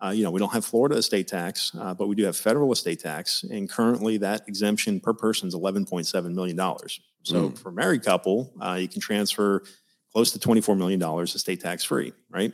uh, 0.04 0.10
you 0.10 0.22
know, 0.22 0.30
we 0.30 0.38
don't 0.38 0.52
have 0.52 0.64
Florida 0.64 0.96
estate 0.96 1.28
tax, 1.28 1.72
uh, 1.80 1.94
but 1.94 2.08
we 2.08 2.14
do 2.14 2.24
have 2.24 2.36
federal 2.36 2.72
estate 2.72 3.00
tax. 3.00 3.42
And 3.44 3.68
currently 3.68 4.18
that 4.18 4.46
exemption 4.46 5.00
per 5.00 5.14
person 5.14 5.48
is 5.48 5.54
$11.7 5.54 6.34
million. 6.34 6.58
So 7.22 7.48
mm. 7.48 7.58
for 7.58 7.70
a 7.70 7.72
married 7.72 8.02
couple, 8.02 8.52
uh, 8.60 8.74
you 8.74 8.88
can 8.88 9.00
transfer 9.00 9.62
close 10.12 10.32
to 10.32 10.38
$24 10.38 10.76
million 10.76 11.02
estate 11.02 11.60
tax 11.60 11.84
free, 11.84 12.12
right? 12.30 12.52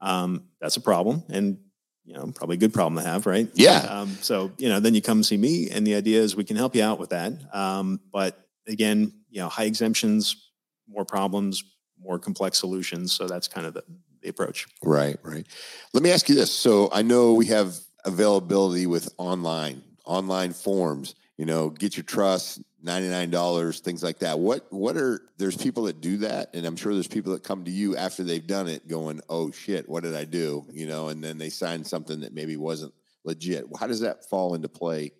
Um, 0.00 0.44
that's 0.60 0.76
a 0.76 0.80
problem. 0.80 1.22
And 1.28 1.58
you 2.04 2.14
know, 2.14 2.30
probably 2.34 2.54
a 2.54 2.58
good 2.58 2.72
problem 2.72 3.02
to 3.02 3.08
have, 3.08 3.26
right? 3.26 3.48
Yeah. 3.54 3.78
Um, 3.78 4.16
so, 4.20 4.52
you 4.58 4.68
know, 4.68 4.78
then 4.78 4.94
you 4.94 5.02
come 5.02 5.24
see 5.24 5.36
me, 5.36 5.68
and 5.70 5.84
the 5.84 5.96
idea 5.96 6.20
is 6.20 6.36
we 6.36 6.44
can 6.44 6.56
help 6.56 6.76
you 6.76 6.82
out 6.84 7.00
with 7.00 7.10
that. 7.10 7.32
Um, 7.52 8.00
but 8.12 8.46
again, 8.68 9.12
you 9.28 9.40
know, 9.40 9.48
high 9.48 9.64
exemptions, 9.64 10.50
more 10.88 11.04
problems, 11.04 11.64
more 12.00 12.20
complex 12.20 12.60
solutions. 12.60 13.12
So 13.12 13.26
that's 13.26 13.48
kind 13.48 13.66
of 13.66 13.74
the 13.74 13.82
approach. 14.28 14.66
Right, 14.82 15.18
right. 15.22 15.46
Let 15.92 16.02
me 16.02 16.10
ask 16.10 16.28
you 16.28 16.34
this. 16.34 16.52
So 16.52 16.88
I 16.92 17.02
know 17.02 17.34
we 17.34 17.46
have 17.46 17.76
availability 18.04 18.86
with 18.86 19.12
online, 19.18 19.82
online 20.04 20.52
forms, 20.52 21.14
you 21.36 21.46
know, 21.46 21.70
get 21.70 21.96
your 21.96 22.04
trust, 22.04 22.60
$99 22.86 23.80
things 23.80 24.02
like 24.02 24.20
that 24.20 24.38
what 24.38 24.72
what 24.72 24.96
are 24.96 25.22
there's 25.38 25.56
people 25.56 25.84
that 25.84 26.00
do 26.00 26.18
that 26.18 26.54
and 26.54 26.64
i'm 26.64 26.76
sure 26.76 26.94
there's 26.94 27.08
people 27.08 27.32
that 27.32 27.42
come 27.42 27.64
to 27.64 27.70
you 27.70 27.96
after 27.96 28.22
they've 28.22 28.46
done 28.46 28.68
it 28.68 28.86
going 28.86 29.20
oh 29.28 29.50
shit 29.50 29.88
what 29.88 30.04
did 30.04 30.14
i 30.14 30.24
do 30.24 30.64
you 30.70 30.86
know 30.86 31.08
and 31.08 31.22
then 31.22 31.36
they 31.36 31.48
sign 31.48 31.82
something 31.82 32.20
that 32.20 32.32
maybe 32.32 32.56
wasn't 32.56 32.92
legit 33.24 33.64
how 33.80 33.88
does 33.88 34.00
that 34.00 34.24
fall 34.30 34.54
into 34.54 34.68
play 34.68 35.10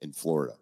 in 0.00 0.12
florida 0.12 0.54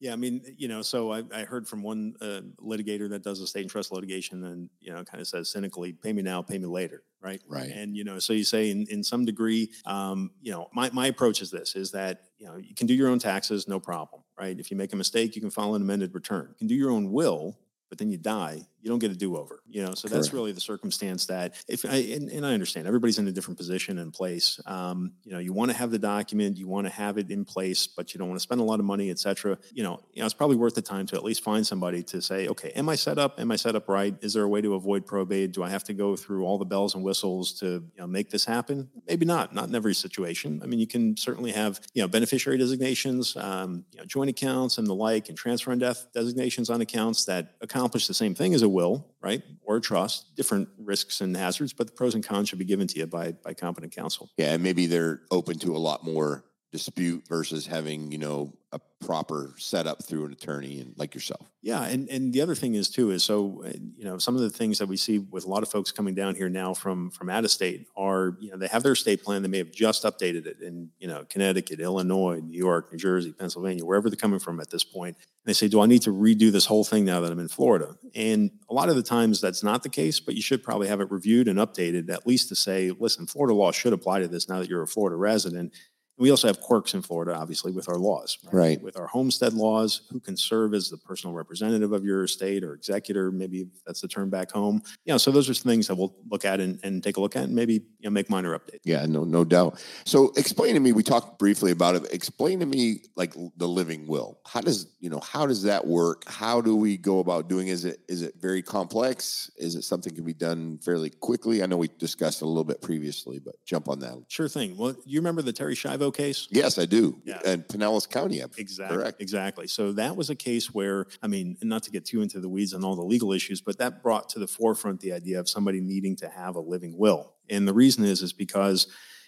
yeah, 0.00 0.14
I 0.14 0.16
mean, 0.16 0.42
you 0.56 0.66
know, 0.66 0.80
so 0.80 1.12
I, 1.12 1.22
I 1.32 1.44
heard 1.44 1.68
from 1.68 1.82
one 1.82 2.14
uh, 2.22 2.40
litigator 2.58 3.08
that 3.10 3.22
does 3.22 3.38
estate 3.40 3.60
and 3.60 3.70
trust 3.70 3.92
litigation, 3.92 4.44
and 4.44 4.70
you 4.80 4.92
know, 4.92 5.04
kind 5.04 5.20
of 5.20 5.26
says 5.26 5.50
cynically, 5.50 5.92
"Pay 5.92 6.14
me 6.14 6.22
now, 6.22 6.40
pay 6.40 6.58
me 6.58 6.66
later." 6.66 7.02
Right. 7.20 7.42
Right. 7.46 7.70
And 7.70 7.94
you 7.94 8.02
know, 8.02 8.18
so 8.18 8.32
you 8.32 8.44
say 8.44 8.70
in, 8.70 8.86
in 8.88 9.04
some 9.04 9.26
degree, 9.26 9.70
um, 9.84 10.30
you 10.40 10.52
know, 10.52 10.68
my 10.72 10.88
my 10.94 11.08
approach 11.08 11.42
is 11.42 11.50
this: 11.50 11.76
is 11.76 11.90
that 11.90 12.22
you 12.38 12.46
know 12.46 12.56
you 12.56 12.74
can 12.74 12.86
do 12.86 12.94
your 12.94 13.10
own 13.10 13.18
taxes, 13.18 13.68
no 13.68 13.78
problem. 13.78 14.22
Right. 14.38 14.58
If 14.58 14.70
you 14.70 14.76
make 14.78 14.94
a 14.94 14.96
mistake, 14.96 15.36
you 15.36 15.42
can 15.42 15.50
file 15.50 15.74
an 15.74 15.82
amended 15.82 16.14
return. 16.14 16.46
You 16.48 16.56
can 16.56 16.66
do 16.66 16.74
your 16.74 16.90
own 16.90 17.12
will, 17.12 17.58
but 17.90 17.98
then 17.98 18.10
you 18.10 18.16
die, 18.16 18.66
you 18.82 18.88
don't 18.88 18.98
get 18.98 19.10
a 19.10 19.14
do-over. 19.14 19.60
You 19.68 19.82
know, 19.82 19.94
so 19.94 20.08
Correct. 20.08 20.14
that's 20.14 20.32
really 20.32 20.52
the 20.52 20.60
circumstance 20.60 21.26
that 21.26 21.54
if 21.68 21.84
I 21.84 21.96
and, 21.96 22.28
and, 22.30 22.46
I 22.46 22.54
understand 22.54 22.86
everybody's 22.86 23.18
in 23.18 23.28
a 23.28 23.32
different 23.32 23.58
position 23.58 23.98
and 23.98 24.12
place. 24.12 24.60
Um, 24.66 25.12
you 25.24 25.32
know, 25.32 25.38
you 25.38 25.52
want 25.52 25.70
to 25.70 25.76
have 25.76 25.90
the 25.90 25.98
document, 25.98 26.56
you 26.56 26.66
want 26.66 26.86
to 26.86 26.92
have 26.92 27.18
it 27.18 27.30
in 27.30 27.44
place, 27.44 27.86
but 27.86 28.12
you 28.12 28.18
don't 28.18 28.28
want 28.28 28.38
to 28.38 28.42
spend 28.42 28.60
a 28.60 28.64
lot 28.64 28.80
of 28.80 28.86
money, 28.86 29.10
etc. 29.10 29.58
You 29.72 29.82
know, 29.82 30.00
you 30.12 30.20
know, 30.20 30.26
it's 30.26 30.34
probably 30.34 30.56
worth 30.56 30.74
the 30.74 30.82
time 30.82 31.06
to 31.06 31.16
at 31.16 31.24
least 31.24 31.44
find 31.44 31.66
somebody 31.66 32.02
to 32.04 32.22
say, 32.22 32.48
okay, 32.48 32.70
am 32.70 32.88
I 32.88 32.94
set 32.94 33.18
up? 33.18 33.38
Am 33.38 33.50
I 33.50 33.56
set 33.56 33.76
up 33.76 33.88
right? 33.88 34.14
Is 34.22 34.32
there 34.32 34.44
a 34.44 34.48
way 34.48 34.60
to 34.60 34.74
avoid 34.74 35.06
probate? 35.06 35.52
Do 35.52 35.62
I 35.62 35.68
have 35.68 35.84
to 35.84 35.92
go 35.92 36.16
through 36.16 36.44
all 36.44 36.58
the 36.58 36.64
bells 36.64 36.94
and 36.94 37.04
whistles 37.04 37.52
to 37.60 37.66
you 37.66 37.98
know 37.98 38.06
make 38.06 38.30
this 38.30 38.44
happen? 38.44 38.88
Maybe 39.06 39.26
not. 39.26 39.54
Not 39.54 39.68
in 39.68 39.74
every 39.74 39.94
situation. 39.94 40.60
I 40.62 40.66
mean, 40.66 40.80
you 40.80 40.86
can 40.86 41.16
certainly 41.16 41.52
have 41.52 41.80
you 41.92 42.02
know 42.02 42.08
beneficiary 42.08 42.58
designations, 42.58 43.36
um, 43.36 43.84
you 43.92 43.98
know, 43.98 44.06
joint 44.06 44.30
accounts 44.30 44.78
and 44.78 44.86
the 44.86 44.94
like, 44.94 45.28
and 45.28 45.36
transfer 45.36 45.70
and 45.70 45.80
death 45.80 46.06
designations 46.14 46.70
on 46.70 46.80
accounts 46.80 47.24
that 47.26 47.54
accomplish 47.60 48.06
the 48.06 48.14
same 48.14 48.34
thing 48.34 48.54
as 48.54 48.62
a 48.62 48.69
will, 48.70 49.06
right, 49.20 49.42
or 49.62 49.80
trust, 49.80 50.34
different 50.36 50.68
risks 50.78 51.20
and 51.20 51.36
hazards, 51.36 51.72
but 51.72 51.86
the 51.86 51.92
pros 51.92 52.14
and 52.14 52.24
cons 52.24 52.48
should 52.48 52.58
be 52.58 52.64
given 52.64 52.86
to 52.88 52.98
you 52.98 53.06
by 53.06 53.32
by 53.32 53.54
competent 53.54 53.94
counsel. 53.94 54.30
Yeah, 54.36 54.54
and 54.54 54.62
maybe 54.62 54.86
they're 54.86 55.20
open 55.30 55.58
to 55.60 55.76
a 55.76 55.78
lot 55.78 56.04
more 56.04 56.44
dispute 56.72 57.26
versus 57.28 57.66
having 57.66 58.12
you 58.12 58.18
know 58.18 58.52
a 58.72 58.80
proper 59.00 59.54
setup 59.56 60.04
through 60.04 60.26
an 60.26 60.32
attorney 60.32 60.78
and 60.80 60.94
like 60.96 61.14
yourself. 61.14 61.50
Yeah 61.62 61.82
and 61.82 62.08
and 62.08 62.32
the 62.32 62.40
other 62.42 62.54
thing 62.54 62.74
is 62.74 62.88
too 62.88 63.10
is 63.10 63.24
so 63.24 63.64
uh, 63.66 63.72
you 63.96 64.04
know 64.04 64.18
some 64.18 64.36
of 64.36 64.42
the 64.42 64.50
things 64.50 64.78
that 64.78 64.86
we 64.86 64.96
see 64.96 65.18
with 65.18 65.44
a 65.44 65.48
lot 65.48 65.62
of 65.62 65.70
folks 65.70 65.90
coming 65.90 66.14
down 66.14 66.36
here 66.36 66.48
now 66.48 66.74
from 66.74 67.10
from 67.10 67.28
out 67.28 67.44
of 67.44 67.50
state 67.50 67.88
are 67.96 68.36
you 68.40 68.50
know 68.50 68.56
they 68.56 68.68
have 68.68 68.82
their 68.82 68.94
state 68.94 69.24
plan 69.24 69.42
they 69.42 69.48
may 69.48 69.58
have 69.58 69.72
just 69.72 70.04
updated 70.04 70.46
it 70.46 70.60
in 70.60 70.90
you 70.98 71.08
know 71.08 71.24
connecticut 71.28 71.80
illinois 71.80 72.38
new 72.40 72.56
york 72.56 72.92
new 72.92 72.98
jersey 72.98 73.32
pennsylvania 73.32 73.84
wherever 73.84 74.08
they're 74.08 74.16
coming 74.16 74.38
from 74.38 74.60
at 74.60 74.70
this 74.70 74.84
point. 74.84 75.16
And 75.16 75.26
they 75.46 75.54
say 75.54 75.66
do 75.66 75.80
i 75.80 75.86
need 75.86 76.02
to 76.02 76.12
redo 76.12 76.52
this 76.52 76.66
whole 76.66 76.84
thing 76.84 77.04
now 77.04 77.20
that 77.20 77.32
i'm 77.32 77.40
in 77.40 77.48
florida? 77.48 77.96
And 78.14 78.50
a 78.68 78.74
lot 78.74 78.90
of 78.90 78.96
the 78.96 79.02
times 79.02 79.40
that's 79.40 79.64
not 79.64 79.82
the 79.82 79.88
case 79.88 80.20
but 80.20 80.34
you 80.34 80.42
should 80.42 80.62
probably 80.62 80.86
have 80.88 81.00
it 81.00 81.10
reviewed 81.10 81.48
and 81.48 81.58
updated 81.58 82.10
at 82.10 82.26
least 82.26 82.50
to 82.50 82.54
say 82.54 82.92
listen 82.92 83.26
florida 83.26 83.54
law 83.54 83.72
should 83.72 83.92
apply 83.92 84.20
to 84.20 84.28
this 84.28 84.48
now 84.48 84.60
that 84.60 84.68
you're 84.68 84.82
a 84.82 84.86
florida 84.86 85.16
resident 85.16 85.74
we 86.20 86.30
also 86.30 86.46
have 86.46 86.60
quirks 86.60 86.94
in 86.94 87.02
Florida, 87.02 87.34
obviously, 87.34 87.72
with 87.72 87.88
our 87.88 87.96
laws, 87.96 88.38
right? 88.44 88.54
right? 88.54 88.82
With 88.82 88.98
our 88.98 89.06
homestead 89.06 89.54
laws, 89.54 90.02
who 90.12 90.20
can 90.20 90.36
serve 90.36 90.74
as 90.74 90.90
the 90.90 90.98
personal 90.98 91.34
representative 91.34 91.92
of 91.92 92.04
your 92.04 92.24
estate 92.24 92.62
or 92.62 92.74
executor, 92.74 93.32
maybe 93.32 93.66
that's 93.86 94.02
the 94.02 94.08
term 94.08 94.28
back 94.28 94.50
home. 94.50 94.82
Yeah, 95.06 95.16
so 95.16 95.30
those 95.30 95.48
are 95.48 95.54
things 95.54 95.86
that 95.86 95.94
we'll 95.94 96.14
look 96.30 96.44
at 96.44 96.60
and, 96.60 96.78
and 96.82 97.02
take 97.02 97.16
a 97.16 97.20
look 97.20 97.36
at 97.36 97.44
and 97.44 97.54
maybe 97.54 97.74
you 97.74 97.82
know, 98.04 98.10
make 98.10 98.28
minor 98.28 98.56
updates. 98.56 98.80
Yeah, 98.84 99.06
no, 99.06 99.24
no 99.24 99.44
doubt. 99.44 99.82
So 100.04 100.32
explain 100.36 100.74
to 100.74 100.80
me, 100.80 100.92
we 100.92 101.02
talked 101.02 101.38
briefly 101.38 101.72
about 101.72 101.96
it. 101.96 102.12
Explain 102.12 102.60
to 102.60 102.66
me 102.66 103.04
like 103.16 103.32
the 103.56 103.66
living 103.66 104.06
will. 104.06 104.40
How 104.46 104.60
does, 104.60 104.88
you 105.00 105.08
know, 105.08 105.20
how 105.20 105.46
does 105.46 105.62
that 105.62 105.86
work? 105.86 106.24
How 106.28 106.60
do 106.60 106.76
we 106.76 106.98
go 106.98 107.20
about 107.20 107.48
doing 107.48 107.68
is 107.68 107.86
it 107.86 108.00
is 108.08 108.20
it 108.20 108.34
very 108.38 108.62
complex? 108.62 109.50
Is 109.56 109.74
it 109.74 109.84
something 109.84 110.14
can 110.14 110.24
be 110.24 110.34
done 110.34 110.78
fairly 110.84 111.08
quickly? 111.08 111.62
I 111.62 111.66
know 111.66 111.78
we 111.78 111.88
discussed 111.98 112.42
it 112.42 112.44
a 112.44 112.48
little 112.48 112.64
bit 112.64 112.82
previously, 112.82 113.38
but 113.38 113.54
jump 113.64 113.88
on 113.88 114.00
that. 114.00 114.18
Sure 114.28 114.48
thing. 114.48 114.76
Well, 114.76 114.94
you 115.06 115.20
remember 115.20 115.40
the 115.40 115.52
Terry 115.52 115.70
Terri 115.70 115.76
Case? 116.10 116.48
Yes, 116.50 116.78
I 116.78 116.86
do. 116.86 117.20
Yeah. 117.24 117.40
And 117.44 117.66
Pinellas 117.66 118.08
County. 118.08 118.40
Exactly. 118.56 118.96
Correct. 118.96 119.20
Exactly. 119.20 119.66
So 119.66 119.92
that 119.92 120.16
was 120.16 120.30
a 120.30 120.34
case 120.34 120.72
where, 120.72 121.06
I 121.22 121.26
mean, 121.26 121.56
not 121.62 121.82
to 121.84 121.90
get 121.90 122.04
too 122.04 122.22
into 122.22 122.40
the 122.40 122.48
weeds 122.48 122.74
on 122.74 122.84
all 122.84 122.96
the 122.96 123.02
legal 123.02 123.32
issues, 123.32 123.60
but 123.60 123.78
that 123.78 124.02
brought 124.02 124.28
to 124.30 124.38
the 124.38 124.46
forefront 124.46 125.00
the 125.00 125.12
idea 125.12 125.40
of 125.40 125.48
somebody 125.48 125.80
needing 125.80 126.16
to 126.16 126.28
have 126.28 126.56
a 126.56 126.60
living 126.60 126.96
will. 126.98 127.34
And 127.48 127.66
the 127.66 127.74
reason 127.74 128.04
is, 128.04 128.22
is 128.22 128.32
because 128.32 128.86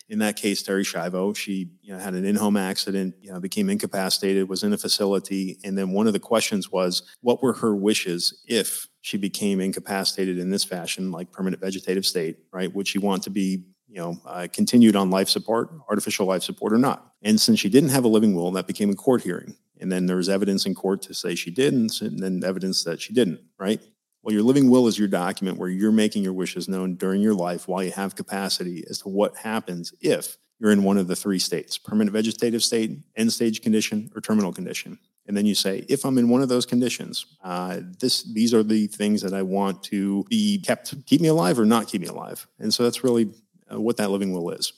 in 0.09 0.19
that 0.19 0.37
case, 0.37 0.63
Terri 0.63 0.83
Schiavo, 0.83 1.35
she 1.35 1.71
you 1.81 1.93
know, 1.93 1.99
had 1.99 2.15
an 2.15 2.25
in-home 2.25 2.57
accident, 2.57 3.15
you 3.23 3.33
know, 3.33 3.41
became 3.41 3.71
incapacitated, 3.71 4.49
was 4.49 4.63
in 4.63 4.73
a 4.73 4.77
facility, 4.79 5.59
and 5.65 5.79
then 5.79 5.93
one 5.93 6.07
of 6.07 6.13
the 6.13 6.19
questions 6.19 6.71
was, 6.71 7.03
what 7.21 7.43
were 7.43 7.55
her 7.55 7.75
wishes 7.75 8.43
if 8.47 8.89
she 9.01 9.17
became 9.17 9.61
incapacitated 9.61 10.39
in 10.39 10.51
this 10.51 10.65
fashion, 10.65 11.13
like 11.13 11.33
permanent 11.33 11.63
vegetative 11.63 12.05
state, 12.05 12.37
right? 12.53 12.75
Would 12.75 12.89
she 12.89 12.99
want 12.99 13.23
to 13.23 13.31
be 13.31 13.65
you 13.93 13.99
know, 13.99 14.19
uh, 14.25 14.49
continued 14.51 14.97
on 14.97 15.11
life 15.11 15.29
support, 15.29 15.71
artificial 15.89 16.25
life 16.27 16.43
support, 16.43 16.73
or 16.73 16.79
not. 16.79 17.13
And 17.21 17.39
since 17.39 17.61
she 17.61 17.69
didn't 17.69 17.91
have 17.91 18.05
a 18.05 18.09
living 18.09 18.35
will, 18.35 18.51
that 18.53 18.67
became 18.67 18.89
a 18.89 18.95
court 18.95 19.23
hearing. 19.23 19.55
And 19.79 19.93
then 19.93 20.07
there 20.07 20.17
was 20.17 20.31
evidence 20.31 20.65
in 20.65 20.75
court 20.75 21.03
to 21.03 21.15
say 21.15 21.35
she 21.35 21.51
didn't, 21.51 22.01
and 22.01 22.19
then 22.19 22.43
evidence 22.43 22.85
that 22.85 23.03
she 23.03 23.13
didn't, 23.13 23.41
right? 23.59 23.83
Well, 24.23 24.33
your 24.33 24.45
living 24.45 24.71
will 24.71 24.87
is 24.87 24.99
your 24.99 25.09
document 25.09 25.59
where 25.59 25.69
you're 25.69 25.93
making 25.93 26.23
your 26.23 26.33
wishes 26.33 26.69
known 26.69 26.95
during 26.95 27.21
your 27.21 27.35
life 27.35 27.69
while 27.69 27.83
you 27.83 27.91
have 27.91 28.15
capacity 28.15 28.83
as 28.89 28.99
to 28.99 29.09
what 29.09 29.37
happens 29.37 29.93
if 30.01 30.39
you're 30.59 30.71
in 30.71 30.85
one 30.85 30.97
of 30.97 31.09
the 31.09 31.17
three 31.17 31.41
states 31.41 31.77
permanent 31.77 32.15
vegetative 32.15 32.63
state, 32.63 32.99
end 33.17 33.33
stage 33.33 33.61
condition, 33.61 34.11
or 34.15 34.23
terminal 34.23 34.53
condition. 34.53 34.99
And 35.27 35.37
then 35.37 35.45
you 35.45 35.55
say, 35.55 35.85
if 35.89 36.05
I'm 36.05 36.19
in 36.19 36.29
one 36.29 36.41
of 36.41 36.49
those 36.49 36.67
conditions, 36.67 37.27
uh, 37.45 37.81
this 37.99 38.23
these 38.33 38.55
are 38.55 38.63
the 38.63 38.87
things 38.87 39.21
that 39.23 39.35
I 39.35 39.43
want 39.43 39.83
to 39.85 40.25
be 40.31 40.61
kept, 40.61 40.95
keep 41.07 41.21
me 41.21 41.29
alive 41.29 41.59
or 41.59 41.67
not 41.67 41.89
keep 41.89 42.01
me 42.01 42.07
alive. 42.07 42.47
And 42.59 42.73
so 42.73 42.85
that's 42.85 43.05
really 43.05 43.31
Uh, 43.73 43.81
what 43.81 43.97
that 43.97 44.11
living 44.11 44.33
will 44.33 44.51
is. 44.51 44.73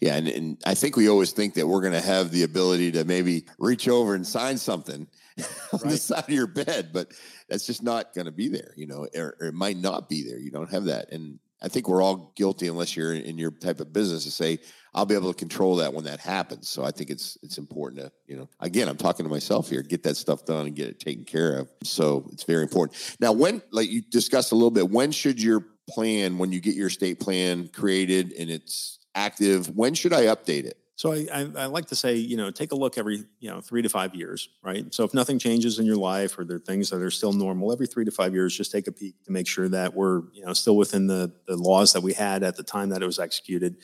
Yeah, 0.00 0.16
and, 0.16 0.28
and 0.28 0.62
I 0.66 0.74
think 0.74 0.96
we 0.96 1.08
always 1.08 1.32
think 1.32 1.54
that 1.54 1.66
we're 1.66 1.80
going 1.80 1.92
to 1.92 2.00
have 2.00 2.30
the 2.30 2.42
ability 2.42 2.92
to 2.92 3.04
maybe 3.04 3.44
reach 3.58 3.88
over 3.88 4.14
and 4.14 4.26
sign 4.26 4.58
something 4.58 5.06
on 5.72 5.80
right. 5.80 5.90
the 5.90 5.96
side 5.96 6.24
of 6.24 6.30
your 6.30 6.48
bed, 6.48 6.90
but 6.92 7.12
that's 7.48 7.66
just 7.66 7.82
not 7.82 8.12
going 8.12 8.24
to 8.24 8.32
be 8.32 8.48
there, 8.48 8.72
you 8.76 8.86
know, 8.86 9.06
or, 9.14 9.36
or, 9.40 9.46
it 9.48 9.54
might 9.54 9.76
not 9.76 10.08
be 10.08 10.24
there. 10.28 10.38
You 10.38 10.50
don't 10.50 10.70
have 10.70 10.84
that, 10.84 11.12
and 11.12 11.38
I 11.60 11.68
think 11.68 11.88
we're 11.88 12.02
all 12.02 12.32
guilty 12.36 12.68
unless 12.68 12.96
you're 12.96 13.14
in 13.14 13.38
your 13.38 13.50
type 13.50 13.80
of 13.80 13.92
business 13.92 14.24
to 14.24 14.30
say 14.30 14.58
I'll 14.94 15.06
be 15.06 15.14
able 15.14 15.32
to 15.32 15.38
control 15.38 15.76
that 15.76 15.92
when 15.92 16.04
that 16.04 16.20
happens. 16.20 16.68
So 16.68 16.84
I 16.84 16.90
think 16.90 17.10
it's 17.10 17.36
it's 17.42 17.58
important 17.58 18.02
to 18.02 18.12
you 18.26 18.36
know 18.36 18.48
again 18.60 18.88
I'm 18.88 18.96
talking 18.96 19.24
to 19.24 19.30
myself 19.30 19.68
here 19.68 19.82
get 19.82 20.02
that 20.04 20.16
stuff 20.16 20.44
done 20.44 20.66
and 20.66 20.76
get 20.76 20.88
it 20.88 21.00
taken 21.00 21.24
care 21.24 21.58
of. 21.58 21.70
So 21.82 22.28
it's 22.32 22.44
very 22.44 22.62
important. 22.62 23.16
Now 23.20 23.32
when 23.32 23.62
like 23.70 23.90
you 23.90 24.02
discussed 24.02 24.52
a 24.52 24.54
little 24.54 24.70
bit 24.70 24.88
when 24.88 25.10
should 25.10 25.42
your 25.42 25.66
plan 25.88 26.38
when 26.38 26.52
you 26.52 26.60
get 26.60 26.74
your 26.74 26.90
state 26.90 27.20
plan 27.20 27.68
created 27.68 28.32
and 28.32 28.50
it's 28.50 28.98
active? 29.14 29.76
When 29.76 29.94
should 29.94 30.12
I 30.12 30.26
update 30.26 30.64
it? 30.64 30.78
So 30.98 31.12
I, 31.12 31.28
I, 31.32 31.40
I, 31.56 31.66
like 31.66 31.86
to 31.86 31.94
say, 31.94 32.16
you 32.16 32.36
know, 32.36 32.50
take 32.50 32.72
a 32.72 32.74
look 32.74 32.98
every, 32.98 33.24
you 33.38 33.48
know, 33.48 33.60
three 33.60 33.82
to 33.82 33.88
five 33.88 34.16
years, 34.16 34.48
right? 34.64 34.92
So 34.92 35.04
if 35.04 35.14
nothing 35.14 35.38
changes 35.38 35.78
in 35.78 35.86
your 35.86 35.96
life 35.96 36.36
or 36.36 36.44
there 36.44 36.56
are 36.56 36.60
things 36.60 36.90
that 36.90 37.00
are 37.00 37.10
still 37.10 37.32
normal, 37.32 37.72
every 37.72 37.86
three 37.86 38.04
to 38.04 38.10
five 38.10 38.34
years, 38.34 38.56
just 38.56 38.72
take 38.72 38.88
a 38.88 38.92
peek 38.92 39.14
to 39.22 39.30
make 39.30 39.46
sure 39.46 39.68
that 39.68 39.94
we're, 39.94 40.22
you 40.32 40.44
know, 40.44 40.52
still 40.54 40.76
within 40.76 41.06
the, 41.06 41.32
the 41.46 41.56
laws 41.56 41.92
that 41.92 42.02
we 42.02 42.14
had 42.14 42.42
at 42.42 42.56
the 42.56 42.64
time 42.64 42.88
that 42.88 43.00
it 43.00 43.06
was 43.06 43.20
executed. 43.20 43.76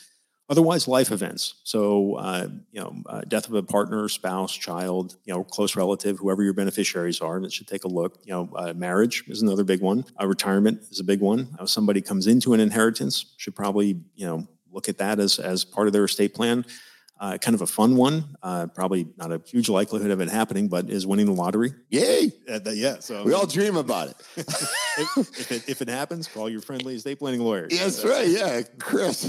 Otherwise, 0.51 0.87
life 0.87 1.11
events. 1.11 1.55
So, 1.65 2.17
uh, 2.17 2.49
you 2.71 2.81
know, 2.81 2.95
uh, 3.07 3.23
death 3.27 3.49
of 3.49 3.55
a 3.55 3.63
partner, 3.63 4.09
spouse, 4.11 4.55
child, 4.55 5.17
you 5.25 5.33
know, 5.33 5.43
close 5.43 5.75
relative, 5.75 6.19
whoever 6.19 6.43
your 6.43 6.53
beneficiaries 6.53 7.21
are, 7.23 7.41
that 7.41 7.53
should 7.53 7.67
take 7.67 7.85
a 7.85 7.89
look. 7.89 8.19
You 8.25 8.33
know, 8.35 8.51
uh, 8.55 8.75
marriage 8.75 9.25
is 9.27 9.41
another 9.41 9.65
big 9.65 9.81
one. 9.81 10.05
Uh, 10.21 10.27
retirement 10.27 10.83
is 10.91 11.01
a 11.01 11.05
big 11.05 11.21
one. 11.21 11.49
Uh, 11.59 11.65
somebody 11.65 12.03
comes 12.03 12.27
into 12.27 12.53
an 12.53 12.61
inheritance, 12.61 13.35
should 13.39 13.57
probably, 13.57 13.97
you 14.15 14.27
know, 14.27 14.47
look 14.71 14.89
at 14.89 14.99
that 14.99 15.19
as, 15.19 15.39
as 15.39 15.65
part 15.65 15.87
of 15.87 15.95
their 15.95 16.05
estate 16.05 16.35
plan. 16.35 16.67
Uh, 17.21 17.39
kind 17.39 17.55
of 17.55 17.63
a 17.63 17.67
fun 17.67 17.97
one, 17.97 18.25
uh, 18.43 18.67
probably 18.67 19.07
not 19.17 19.31
a 19.31 19.41
huge 19.47 19.69
likelihood 19.69 20.11
of 20.11 20.21
it 20.21 20.29
happening, 20.29 20.67
but 20.67 20.91
is 20.91 21.07
winning 21.07 21.27
the 21.27 21.33
lottery. 21.33 21.73
Yay! 21.89 22.33
Uh, 22.51 22.59
yeah, 22.73 22.97
so 22.99 23.23
We 23.25 23.33
all 23.33 23.47
dream 23.47 23.77
about 23.77 24.09
it. 24.09 24.47
if, 24.99 25.53
it, 25.53 25.69
if 25.69 25.83
it 25.83 25.89
happens, 25.89 26.29
call 26.29 26.49
your 26.49 26.61
friendly 26.61 26.95
estate 26.97 27.19
planning 27.19 27.41
lawyer. 27.41 27.67
Yeah, 27.71 27.85
That's 27.85 28.05
right. 28.05 28.27
Yeah, 28.29 28.63
Chris. 28.79 29.29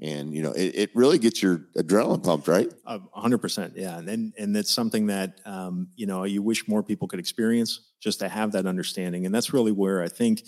And, 0.02 0.34
you 0.34 0.42
know, 0.42 0.52
it, 0.54 0.74
it 0.76 0.90
really 0.96 1.20
gets 1.20 1.44
your 1.44 1.60
adrenaline 1.78 2.24
pumped, 2.24 2.48
right? 2.48 2.68
A 2.88 3.00
hundred 3.14 3.38
percent, 3.38 3.74
yeah, 3.76 4.00
and 4.00 4.10
and 4.10 4.34
and 4.38 4.56
that's 4.56 4.72
something 4.72 5.06
that 5.08 5.40
um, 5.46 5.90
you 5.96 6.08
know 6.08 6.24
you 6.24 6.42
wish 6.42 6.68
more 6.68 6.82
people 6.82 7.08
could 7.08 7.20
experience, 7.20 7.80
just 8.00 8.20
to 8.20 8.28
have 8.28 8.52
that 8.54 8.66
understanding, 8.66 9.26
and 9.28 9.34
that's 9.36 9.54
really 9.54 9.72
where 9.72 10.02
I 10.02 10.08
think 10.08 10.42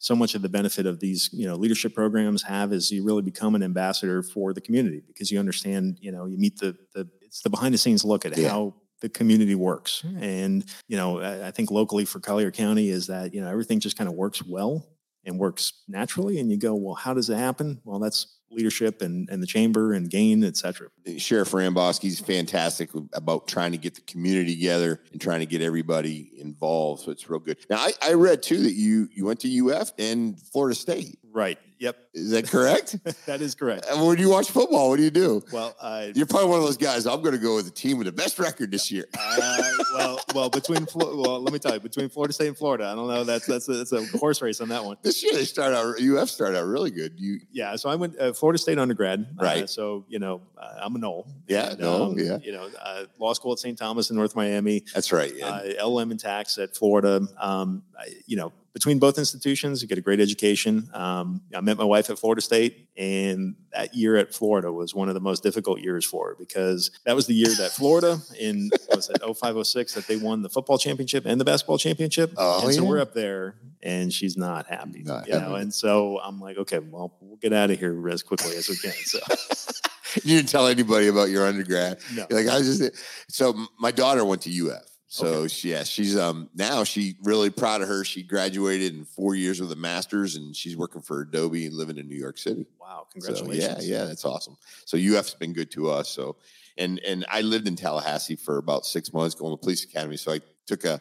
so 0.00 0.14
much 0.16 0.34
of 0.34 0.42
the 0.42 0.48
benefit 0.48 0.86
of 0.86 0.98
these 1.00 1.30
you 1.32 1.46
know 1.46 1.54
leadership 1.54 1.94
programs 1.94 2.42
have 2.42 2.72
is 2.72 2.90
you 2.90 3.04
really 3.04 3.22
become 3.22 3.54
an 3.54 3.62
ambassador 3.62 4.22
for 4.24 4.52
the 4.52 4.60
community 4.60 5.02
because 5.06 5.30
you 5.30 5.38
understand, 5.38 5.98
you 6.00 6.10
know, 6.10 6.26
you 6.26 6.36
meet 6.36 6.58
the 6.58 6.76
the 6.92 7.08
it's 7.22 7.42
the 7.42 7.50
behind 7.50 7.72
the 7.74 7.78
scenes 7.78 8.04
look 8.04 8.26
at 8.26 8.36
Yeah. 8.36 8.48
how 8.48 8.74
the 9.02 9.08
community 9.08 9.54
works, 9.54 10.02
and 10.20 10.64
you 10.88 10.96
know 10.96 11.20
I, 11.20 11.48
I 11.48 11.50
think 11.52 11.70
locally 11.70 12.04
for 12.06 12.18
Collier 12.18 12.50
County 12.50 12.88
is 12.88 13.06
that 13.06 13.32
you 13.32 13.40
know 13.40 13.48
everything 13.48 13.78
just 13.78 13.96
kind 13.96 14.08
of 14.08 14.16
works 14.16 14.42
well 14.44 14.84
and 15.24 15.38
works 15.38 15.72
naturally, 15.88 16.38
and 16.40 16.50
you 16.50 16.56
go, 16.58 16.74
well, 16.74 16.94
how 16.94 17.14
does 17.14 17.30
it 17.30 17.36
happen? 17.36 17.80
Well, 17.84 17.98
that's 18.00 18.35
leadership 18.56 19.02
and, 19.02 19.28
and 19.28 19.42
the 19.42 19.46
chamber 19.46 19.92
and 19.92 20.10
GAIN, 20.10 20.42
et 20.44 20.56
cetera. 20.56 20.88
Sheriff 21.18 21.50
Rambosk's 21.52 22.20
fantastic 22.20 22.90
about 23.12 23.46
trying 23.46 23.72
to 23.72 23.78
get 23.78 23.94
the 23.94 24.00
community 24.02 24.54
together 24.54 25.00
and 25.12 25.20
trying 25.20 25.40
to 25.40 25.46
get 25.46 25.62
everybody 25.62 26.32
involved. 26.38 27.02
So 27.02 27.10
it's 27.10 27.28
real 27.28 27.40
good. 27.40 27.58
Now 27.70 27.78
I, 27.78 27.92
I 28.02 28.12
read 28.14 28.42
too 28.42 28.62
that 28.62 28.72
you 28.72 29.08
you 29.14 29.24
went 29.24 29.40
to 29.40 29.70
UF 29.70 29.92
and 29.98 30.40
Florida 30.40 30.74
State. 30.74 31.18
Right. 31.32 31.58
Yep. 31.78 31.96
Is 32.14 32.30
that 32.30 32.48
correct? 32.48 32.96
that 33.26 33.42
is 33.42 33.54
correct. 33.54 33.86
And 33.90 34.06
when 34.06 34.18
you 34.18 34.30
watch 34.30 34.50
football, 34.50 34.88
what 34.88 34.96
do 34.96 35.02
you 35.02 35.10
do? 35.10 35.42
Well, 35.52 35.76
uh, 35.78 36.06
you're 36.14 36.26
probably 36.26 36.48
one 36.48 36.58
of 36.58 36.64
those 36.64 36.78
guys. 36.78 37.06
I'm 37.06 37.20
going 37.20 37.34
to 37.34 37.38
go 37.38 37.56
with 37.56 37.66
the 37.66 37.70
team 37.70 37.98
with 37.98 38.06
the 38.06 38.12
best 38.12 38.38
record 38.38 38.70
this 38.70 38.90
year. 38.90 39.04
uh, 39.14 39.62
well, 39.94 40.20
well, 40.34 40.48
between 40.48 40.86
well, 40.94 41.42
let 41.42 41.52
me 41.52 41.58
tell 41.58 41.74
you, 41.74 41.80
between 41.80 42.08
Florida 42.08 42.32
State 42.32 42.48
and 42.48 42.56
Florida, 42.56 42.86
I 42.86 42.94
don't 42.94 43.08
know. 43.08 43.24
That's 43.24 43.46
that's 43.46 43.68
a, 43.68 43.74
that's 43.74 43.92
a 43.92 44.06
horse 44.18 44.40
race 44.40 44.62
on 44.62 44.70
that 44.70 44.84
one. 44.84 44.96
This 45.02 45.22
year 45.22 45.34
they 45.34 45.44
start 45.44 45.74
out. 45.74 46.00
UF 46.00 46.30
started 46.30 46.58
out 46.58 46.66
really 46.66 46.90
good. 46.90 47.20
You 47.20 47.40
yeah. 47.52 47.76
So 47.76 47.90
I 47.90 47.96
went 47.96 48.18
uh, 48.18 48.32
Florida 48.46 48.58
State 48.58 48.78
undergrad. 48.78 49.26
Uh, 49.40 49.42
right. 49.42 49.64
Uh, 49.64 49.66
so 49.66 50.04
you 50.08 50.20
know 50.20 50.40
uh, 50.56 50.74
I'm 50.80 50.94
a 50.94 50.98
Nole. 51.00 51.26
Yeah. 51.48 51.70
And, 51.70 51.80
no. 51.80 52.04
Um, 52.04 52.18
yeah. 52.18 52.38
You 52.40 52.52
know, 52.52 52.70
uh, 52.80 53.06
law 53.18 53.32
school 53.32 53.52
at 53.52 53.58
St. 53.58 53.76
Thomas 53.76 54.10
in 54.10 54.16
North 54.16 54.36
Miami. 54.36 54.84
That's 54.94 55.10
right. 55.10 55.34
Yeah. 55.34 55.62
LLM 55.80 56.12
and 56.12 56.20
tax 56.20 56.56
at 56.56 56.76
Florida. 56.76 57.26
Um, 57.38 57.82
I, 57.98 58.06
you 58.26 58.36
know 58.36 58.52
between 58.76 58.98
both 58.98 59.16
institutions, 59.16 59.80
you 59.80 59.88
get 59.88 59.96
a 59.96 60.02
great 60.02 60.20
education. 60.20 60.90
Um, 60.92 61.40
I 61.54 61.62
met 61.62 61.78
my 61.78 61.84
wife 61.84 62.10
at 62.10 62.18
Florida 62.18 62.42
State, 62.42 62.90
and 62.94 63.56
that 63.72 63.94
year 63.94 64.16
at 64.16 64.34
Florida 64.34 64.70
was 64.70 64.94
one 64.94 65.08
of 65.08 65.14
the 65.14 65.20
most 65.20 65.42
difficult 65.42 65.80
years 65.80 66.04
for 66.04 66.28
her 66.28 66.36
because 66.38 66.90
that 67.06 67.16
was 67.16 67.26
the 67.26 67.32
year 67.32 67.48
that 67.56 67.70
Florida 67.70 68.18
in 68.38 68.68
was 68.90 69.08
it 69.08 69.22
0506 69.22 69.94
that 69.94 70.06
they 70.06 70.18
won 70.18 70.42
the 70.42 70.50
football 70.50 70.76
championship 70.76 71.24
and 71.24 71.40
the 71.40 71.44
basketball 71.46 71.78
championship. 71.78 72.34
Oh, 72.36 72.66
and 72.66 72.74
so 72.74 72.82
yeah. 72.82 72.88
we're 72.90 73.00
up 73.00 73.14
there, 73.14 73.54
and 73.82 74.12
she's 74.12 74.36
not 74.36 74.66
happy. 74.66 75.02
Not 75.02 75.26
you 75.26 75.32
happy. 75.32 75.46
know, 75.46 75.54
and 75.54 75.72
so 75.72 76.20
I'm 76.22 76.38
like, 76.38 76.58
okay, 76.58 76.78
well, 76.78 77.16
we'll 77.22 77.38
get 77.38 77.54
out 77.54 77.70
of 77.70 77.78
here 77.78 78.06
as 78.10 78.22
quickly 78.22 78.56
as 78.56 78.68
we 78.68 78.76
can. 78.76 78.92
So. 78.92 79.20
you 80.22 80.36
didn't 80.36 80.50
tell 80.50 80.66
anybody 80.66 81.06
about 81.06 81.30
your 81.30 81.46
undergrad. 81.46 81.96
No. 82.14 82.26
You're 82.28 82.44
like 82.44 82.54
I 82.54 82.58
was 82.58 82.78
just 82.78 82.94
so 83.28 83.54
my 83.80 83.90
daughter 83.90 84.22
went 84.22 84.42
to 84.42 84.50
UF. 84.50 84.95
So 85.08 85.26
okay. 85.26 85.48
she, 85.48 85.70
yeah, 85.70 85.84
she's 85.84 86.16
um 86.16 86.50
now 86.54 86.82
she 86.82 87.16
really 87.22 87.50
proud 87.50 87.80
of 87.80 87.88
her. 87.88 88.04
She 88.04 88.22
graduated 88.22 88.94
in 88.94 89.04
four 89.04 89.34
years 89.36 89.60
with 89.60 89.70
a 89.70 89.76
master's, 89.76 90.34
and 90.34 90.54
she's 90.54 90.76
working 90.76 91.00
for 91.00 91.20
Adobe 91.20 91.66
and 91.66 91.74
living 91.74 91.96
in 91.96 92.08
New 92.08 92.16
York 92.16 92.38
City. 92.38 92.66
Wow, 92.80 93.06
congratulations! 93.12 93.84
So, 93.84 93.88
yeah, 93.88 93.98
yeah, 93.98 94.04
that's 94.04 94.24
awesome. 94.24 94.56
So 94.84 94.96
UF's 94.96 95.34
been 95.34 95.52
good 95.52 95.70
to 95.72 95.90
us. 95.90 96.08
So, 96.08 96.36
and 96.76 96.98
and 97.06 97.24
I 97.28 97.42
lived 97.42 97.68
in 97.68 97.76
Tallahassee 97.76 98.34
for 98.34 98.58
about 98.58 98.84
six 98.84 99.12
months, 99.12 99.36
going 99.36 99.52
to 99.52 99.56
police 99.56 99.84
academy. 99.84 100.16
So 100.16 100.32
I 100.32 100.40
took 100.66 100.84
a, 100.84 101.00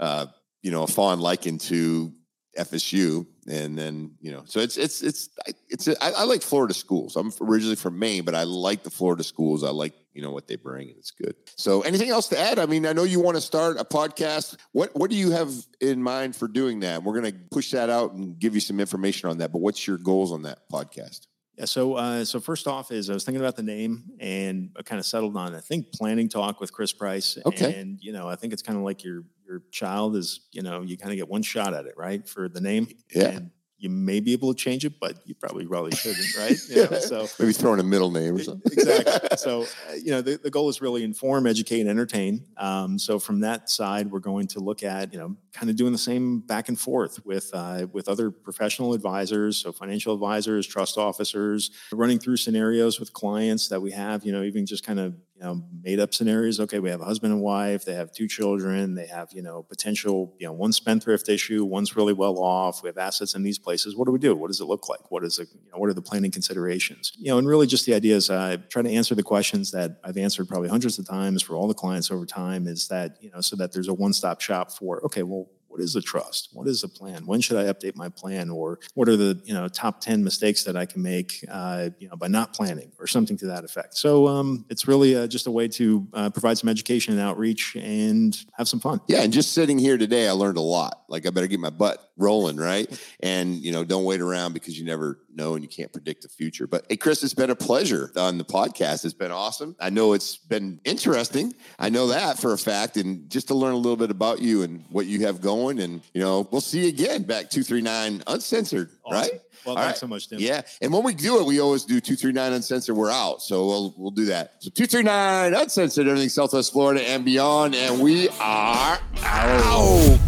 uh, 0.00 0.26
you 0.62 0.72
know, 0.72 0.82
a 0.82 0.88
fond 0.88 1.20
liking 1.20 1.58
to 1.58 2.12
FSU, 2.58 3.24
and 3.48 3.78
then 3.78 4.12
you 4.20 4.32
know, 4.32 4.42
so 4.46 4.58
it's 4.58 4.76
it's 4.76 5.00
it's 5.02 5.28
it's 5.68 5.88
I, 5.88 6.10
I 6.10 6.24
like 6.24 6.42
Florida 6.42 6.74
schools. 6.74 7.14
I'm 7.14 7.32
originally 7.40 7.76
from 7.76 8.00
Maine, 8.00 8.24
but 8.24 8.34
I 8.34 8.42
like 8.42 8.82
the 8.82 8.90
Florida 8.90 9.22
schools. 9.22 9.62
I 9.62 9.70
like 9.70 9.94
you 10.14 10.22
know 10.22 10.30
what 10.30 10.46
they 10.46 10.56
bring, 10.56 10.88
and 10.88 10.98
it's 10.98 11.10
good. 11.10 11.34
So, 11.56 11.82
anything 11.82 12.08
else 12.08 12.28
to 12.28 12.38
add? 12.38 12.58
I 12.58 12.66
mean, 12.66 12.86
I 12.86 12.92
know 12.92 13.04
you 13.04 13.20
want 13.20 13.36
to 13.36 13.40
start 13.40 13.78
a 13.78 13.84
podcast. 13.84 14.56
What 14.72 14.94
what 14.94 15.10
do 15.10 15.16
you 15.16 15.32
have 15.32 15.52
in 15.80 16.02
mind 16.02 16.36
for 16.36 16.48
doing 16.48 16.80
that? 16.80 17.02
We're 17.02 17.20
going 17.20 17.32
to 17.32 17.38
push 17.50 17.72
that 17.72 17.90
out 17.90 18.12
and 18.12 18.38
give 18.38 18.54
you 18.54 18.60
some 18.60 18.80
information 18.80 19.28
on 19.28 19.38
that. 19.38 19.52
But 19.52 19.60
what's 19.60 19.86
your 19.86 19.98
goals 19.98 20.32
on 20.32 20.42
that 20.42 20.60
podcast? 20.70 21.26
Yeah. 21.56 21.66
So, 21.66 21.94
uh, 21.94 22.24
so 22.24 22.40
first 22.40 22.66
off, 22.66 22.90
is 22.90 23.10
I 23.10 23.14
was 23.14 23.24
thinking 23.24 23.40
about 23.40 23.56
the 23.56 23.62
name 23.62 24.04
and 24.18 24.70
I 24.76 24.82
kind 24.82 24.98
of 24.98 25.06
settled 25.06 25.36
on 25.36 25.54
I 25.54 25.60
think 25.60 25.92
planning 25.92 26.28
talk 26.28 26.60
with 26.60 26.72
Chris 26.72 26.92
Price. 26.92 27.38
Okay. 27.44 27.80
And 27.80 28.00
you 28.00 28.12
know, 28.12 28.28
I 28.28 28.36
think 28.36 28.52
it's 28.52 28.62
kind 28.62 28.78
of 28.78 28.84
like 28.84 29.04
your 29.04 29.22
your 29.46 29.62
child 29.70 30.16
is 30.16 30.40
you 30.52 30.62
know 30.62 30.82
you 30.82 30.96
kind 30.96 31.12
of 31.12 31.16
get 31.16 31.28
one 31.28 31.42
shot 31.42 31.74
at 31.74 31.86
it, 31.86 31.94
right, 31.96 32.26
for 32.26 32.48
the 32.48 32.60
name. 32.60 32.88
Yeah. 33.14 33.28
And 33.28 33.50
you 33.78 33.90
may 33.90 34.20
be 34.20 34.32
able 34.32 34.54
to 34.54 34.58
change 34.58 34.84
it, 34.84 34.98
but 35.00 35.18
you 35.26 35.34
probably 35.34 35.66
probably 35.66 35.92
shouldn't, 35.92 36.36
right? 36.38 36.56
You 36.68 36.88
know, 36.88 36.98
so 36.98 37.26
maybe 37.38 37.52
throw 37.52 37.74
in 37.74 37.80
a 37.80 37.84
middle 37.84 38.10
name 38.10 38.36
or 38.36 38.42
something. 38.42 38.72
exactly. 38.72 39.28
So 39.36 39.62
uh, 39.62 39.94
you 39.94 40.10
know, 40.10 40.22
the, 40.22 40.38
the 40.38 40.50
goal 40.50 40.68
is 40.68 40.80
really 40.80 41.02
inform, 41.02 41.46
educate, 41.46 41.80
and 41.80 41.90
entertain. 41.90 42.46
Um, 42.56 42.98
so 42.98 43.18
from 43.18 43.40
that 43.40 43.68
side, 43.68 44.10
we're 44.10 44.20
going 44.20 44.46
to 44.48 44.60
look 44.60 44.82
at 44.82 45.12
you 45.12 45.18
know 45.18 45.36
kind 45.52 45.68
of 45.70 45.76
doing 45.76 45.92
the 45.92 45.98
same 45.98 46.40
back 46.40 46.68
and 46.68 46.78
forth 46.78 47.24
with 47.26 47.50
uh, 47.52 47.86
with 47.92 48.08
other 48.08 48.30
professional 48.30 48.94
advisors, 48.94 49.58
so 49.58 49.72
financial 49.72 50.14
advisors, 50.14 50.66
trust 50.66 50.96
officers, 50.96 51.70
running 51.92 52.18
through 52.18 52.36
scenarios 52.36 53.00
with 53.00 53.12
clients 53.12 53.68
that 53.68 53.80
we 53.80 53.90
have. 53.90 54.24
You 54.24 54.32
know, 54.32 54.42
even 54.42 54.66
just 54.66 54.86
kind 54.86 55.00
of 55.00 55.14
you 55.34 55.42
know 55.42 55.62
made 55.82 56.00
up 56.00 56.14
scenarios. 56.14 56.60
Okay, 56.60 56.78
we 56.78 56.90
have 56.90 57.00
a 57.00 57.04
husband 57.04 57.32
and 57.32 57.42
wife. 57.42 57.84
They 57.84 57.94
have 57.94 58.12
two 58.12 58.28
children. 58.28 58.94
They 58.94 59.06
have 59.06 59.28
you 59.32 59.42
know 59.42 59.62
potential 59.62 60.34
you 60.38 60.46
know 60.46 60.52
one 60.52 60.72
spendthrift 60.72 61.28
issue. 61.28 61.64
One's 61.64 61.96
really 61.96 62.12
well 62.12 62.38
off. 62.38 62.82
We 62.82 62.88
have 62.88 62.98
assets 62.98 63.34
in 63.34 63.42
these 63.42 63.58
places. 63.58 63.96
What 63.96 64.06
do 64.06 64.12
we 64.12 64.18
do? 64.18 64.34
What 64.36 64.48
does 64.48 64.60
it 64.60 64.64
look 64.64 64.88
like? 64.88 65.10
What 65.10 65.24
is 65.24 65.38
it? 65.38 65.48
You 65.52 65.70
know, 65.72 65.78
what 65.78 65.90
are 65.90 65.94
the 65.94 66.02
planning 66.02 66.30
considerations? 66.30 67.12
You 67.16 67.28
know, 67.28 67.38
and 67.38 67.48
really 67.48 67.66
just 67.66 67.86
the 67.86 67.94
idea 67.94 68.16
is 68.16 68.30
I 68.30 68.54
uh, 68.54 68.56
try 68.68 68.82
to 68.82 68.90
answer 68.90 69.14
the 69.14 69.22
questions 69.22 69.70
that 69.72 69.98
I've 70.04 70.16
answered 70.16 70.48
probably 70.48 70.68
hundreds 70.68 70.98
of 70.98 71.06
times 71.06 71.42
for 71.42 71.56
all 71.56 71.68
the 71.68 71.74
clients 71.74 72.10
over 72.10 72.26
time. 72.26 72.66
Is 72.66 72.88
that 72.88 73.16
you 73.20 73.30
know 73.30 73.40
so 73.40 73.56
that 73.56 73.72
there's 73.72 73.88
a 73.88 73.94
one 73.94 74.12
stop 74.12 74.40
shop 74.40 74.72
for 74.72 75.04
okay, 75.04 75.22
well 75.22 75.48
what 75.74 75.82
is 75.82 75.96
a 75.96 76.00
trust? 76.00 76.50
What 76.52 76.68
is 76.68 76.84
a 76.84 76.88
plan? 76.88 77.26
When 77.26 77.40
should 77.40 77.56
i 77.56 77.64
update 77.64 77.96
my 77.96 78.08
plan? 78.08 78.48
Or 78.48 78.78
what 78.94 79.08
are 79.08 79.16
the 79.16 79.40
you 79.44 79.52
know 79.52 79.66
top 79.66 80.00
10 80.00 80.22
mistakes 80.22 80.62
that 80.62 80.76
i 80.76 80.86
can 80.86 81.02
make 81.02 81.44
uh, 81.50 81.90
you 81.98 82.08
know 82.08 82.14
by 82.14 82.28
not 82.28 82.52
planning 82.52 82.92
or 83.00 83.08
something 83.08 83.36
to 83.38 83.46
that 83.46 83.64
effect? 83.64 83.96
So 83.96 84.28
um, 84.28 84.66
it's 84.70 84.86
really 84.86 85.16
uh, 85.16 85.26
just 85.26 85.48
a 85.48 85.50
way 85.50 85.66
to 85.66 86.06
uh, 86.12 86.30
provide 86.30 86.58
some 86.58 86.68
education 86.68 87.14
and 87.14 87.20
outreach 87.20 87.74
and 87.74 88.38
have 88.56 88.68
some 88.68 88.78
fun. 88.78 89.00
Yeah 89.08 89.22
and 89.22 89.32
just 89.32 89.52
sitting 89.52 89.76
here 89.76 89.98
today 89.98 90.28
i 90.28 90.30
learned 90.30 90.58
a 90.58 90.66
lot. 90.78 91.02
Like 91.08 91.26
i 91.26 91.30
better 91.30 91.48
get 91.48 91.58
my 91.58 91.70
butt 91.70 91.98
rolling 92.16 92.56
right? 92.56 92.88
And 93.20 93.56
you 93.56 93.72
know 93.72 93.84
don't 93.84 94.04
wait 94.04 94.20
around 94.20 94.52
because 94.52 94.78
you 94.78 94.84
never 94.84 95.18
know 95.34 95.54
and 95.54 95.64
you 95.64 95.68
can't 95.68 95.92
predict 95.92 96.22
the 96.22 96.28
future. 96.28 96.68
But 96.68 96.86
hey 96.88 96.96
chris 96.96 97.24
it's 97.24 97.34
been 97.34 97.50
a 97.50 97.56
pleasure 97.56 98.12
on 98.16 98.38
the 98.38 98.44
podcast. 98.44 99.04
It's 99.04 99.14
been 99.14 99.32
awesome. 99.32 99.74
I 99.80 99.90
know 99.90 100.12
it's 100.12 100.36
been 100.36 100.80
interesting. 100.84 101.52
I 101.80 101.88
know 101.88 102.08
that 102.08 102.38
for 102.38 102.52
a 102.52 102.58
fact. 102.58 102.96
And 102.96 103.28
just 103.28 103.48
to 103.48 103.54
learn 103.54 103.72
a 103.72 103.76
little 103.76 103.96
bit 103.96 104.10
about 104.10 104.40
you 104.40 104.62
and 104.62 104.84
what 104.90 105.06
you 105.06 105.26
have 105.26 105.40
going 105.64 105.80
and 105.80 106.02
you 106.12 106.20
know 106.20 106.46
we'll 106.50 106.60
see 106.60 106.82
you 106.82 106.88
again 106.88 107.22
back 107.22 107.50
239 107.50 108.22
uncensored 108.26 108.90
awesome. 109.04 109.20
right 109.20 109.40
well, 109.64 109.76
All 109.76 109.82
thanks 109.82 109.96
right. 109.96 110.00
so 110.00 110.06
much, 110.08 110.28
Tim. 110.28 110.40
Yeah. 110.40 110.60
And 110.82 110.92
when 110.92 111.02
we 111.04 111.14
do 111.14 111.40
it, 111.40 111.46
we 111.46 111.58
always 111.58 111.84
do 111.84 111.98
239 111.98 112.52
uncensored. 112.52 112.94
We're 112.94 113.10
out. 113.10 113.40
So 113.40 113.66
we'll 113.66 113.94
we'll 113.96 114.10
do 114.10 114.26
that. 114.26 114.56
So 114.58 114.68
239 114.68 115.54
uncensored, 115.54 116.06
everything 116.06 116.28
Southwest 116.28 116.70
Florida 116.70 117.02
and 117.08 117.24
beyond. 117.24 117.74
And 117.74 118.02
we 118.02 118.28
are 118.40 118.98
out. 119.22 120.18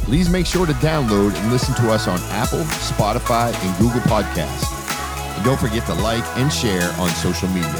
Please 0.00 0.28
make 0.28 0.44
sure 0.44 0.66
to 0.66 0.74
download 0.74 1.34
and 1.34 1.50
listen 1.50 1.74
to 1.76 1.90
us 1.90 2.06
on 2.06 2.20
Apple, 2.32 2.60
Spotify, 2.60 3.54
and 3.64 3.78
Google 3.78 4.00
Podcasts. 4.02 4.70
And 5.36 5.44
don't 5.44 5.58
forget 5.58 5.86
to 5.86 5.94
like 5.94 6.24
and 6.36 6.52
share 6.52 6.92
on 7.00 7.08
social 7.10 7.48
media. 7.48 7.72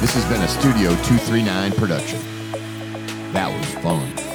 This 0.00 0.14
has 0.14 0.24
been 0.26 0.40
a 0.40 0.48
Studio 0.48 0.90
239 1.02 1.72
production. 1.72 2.20
That 3.32 3.50
was 3.52 3.66
fun. 3.82 4.27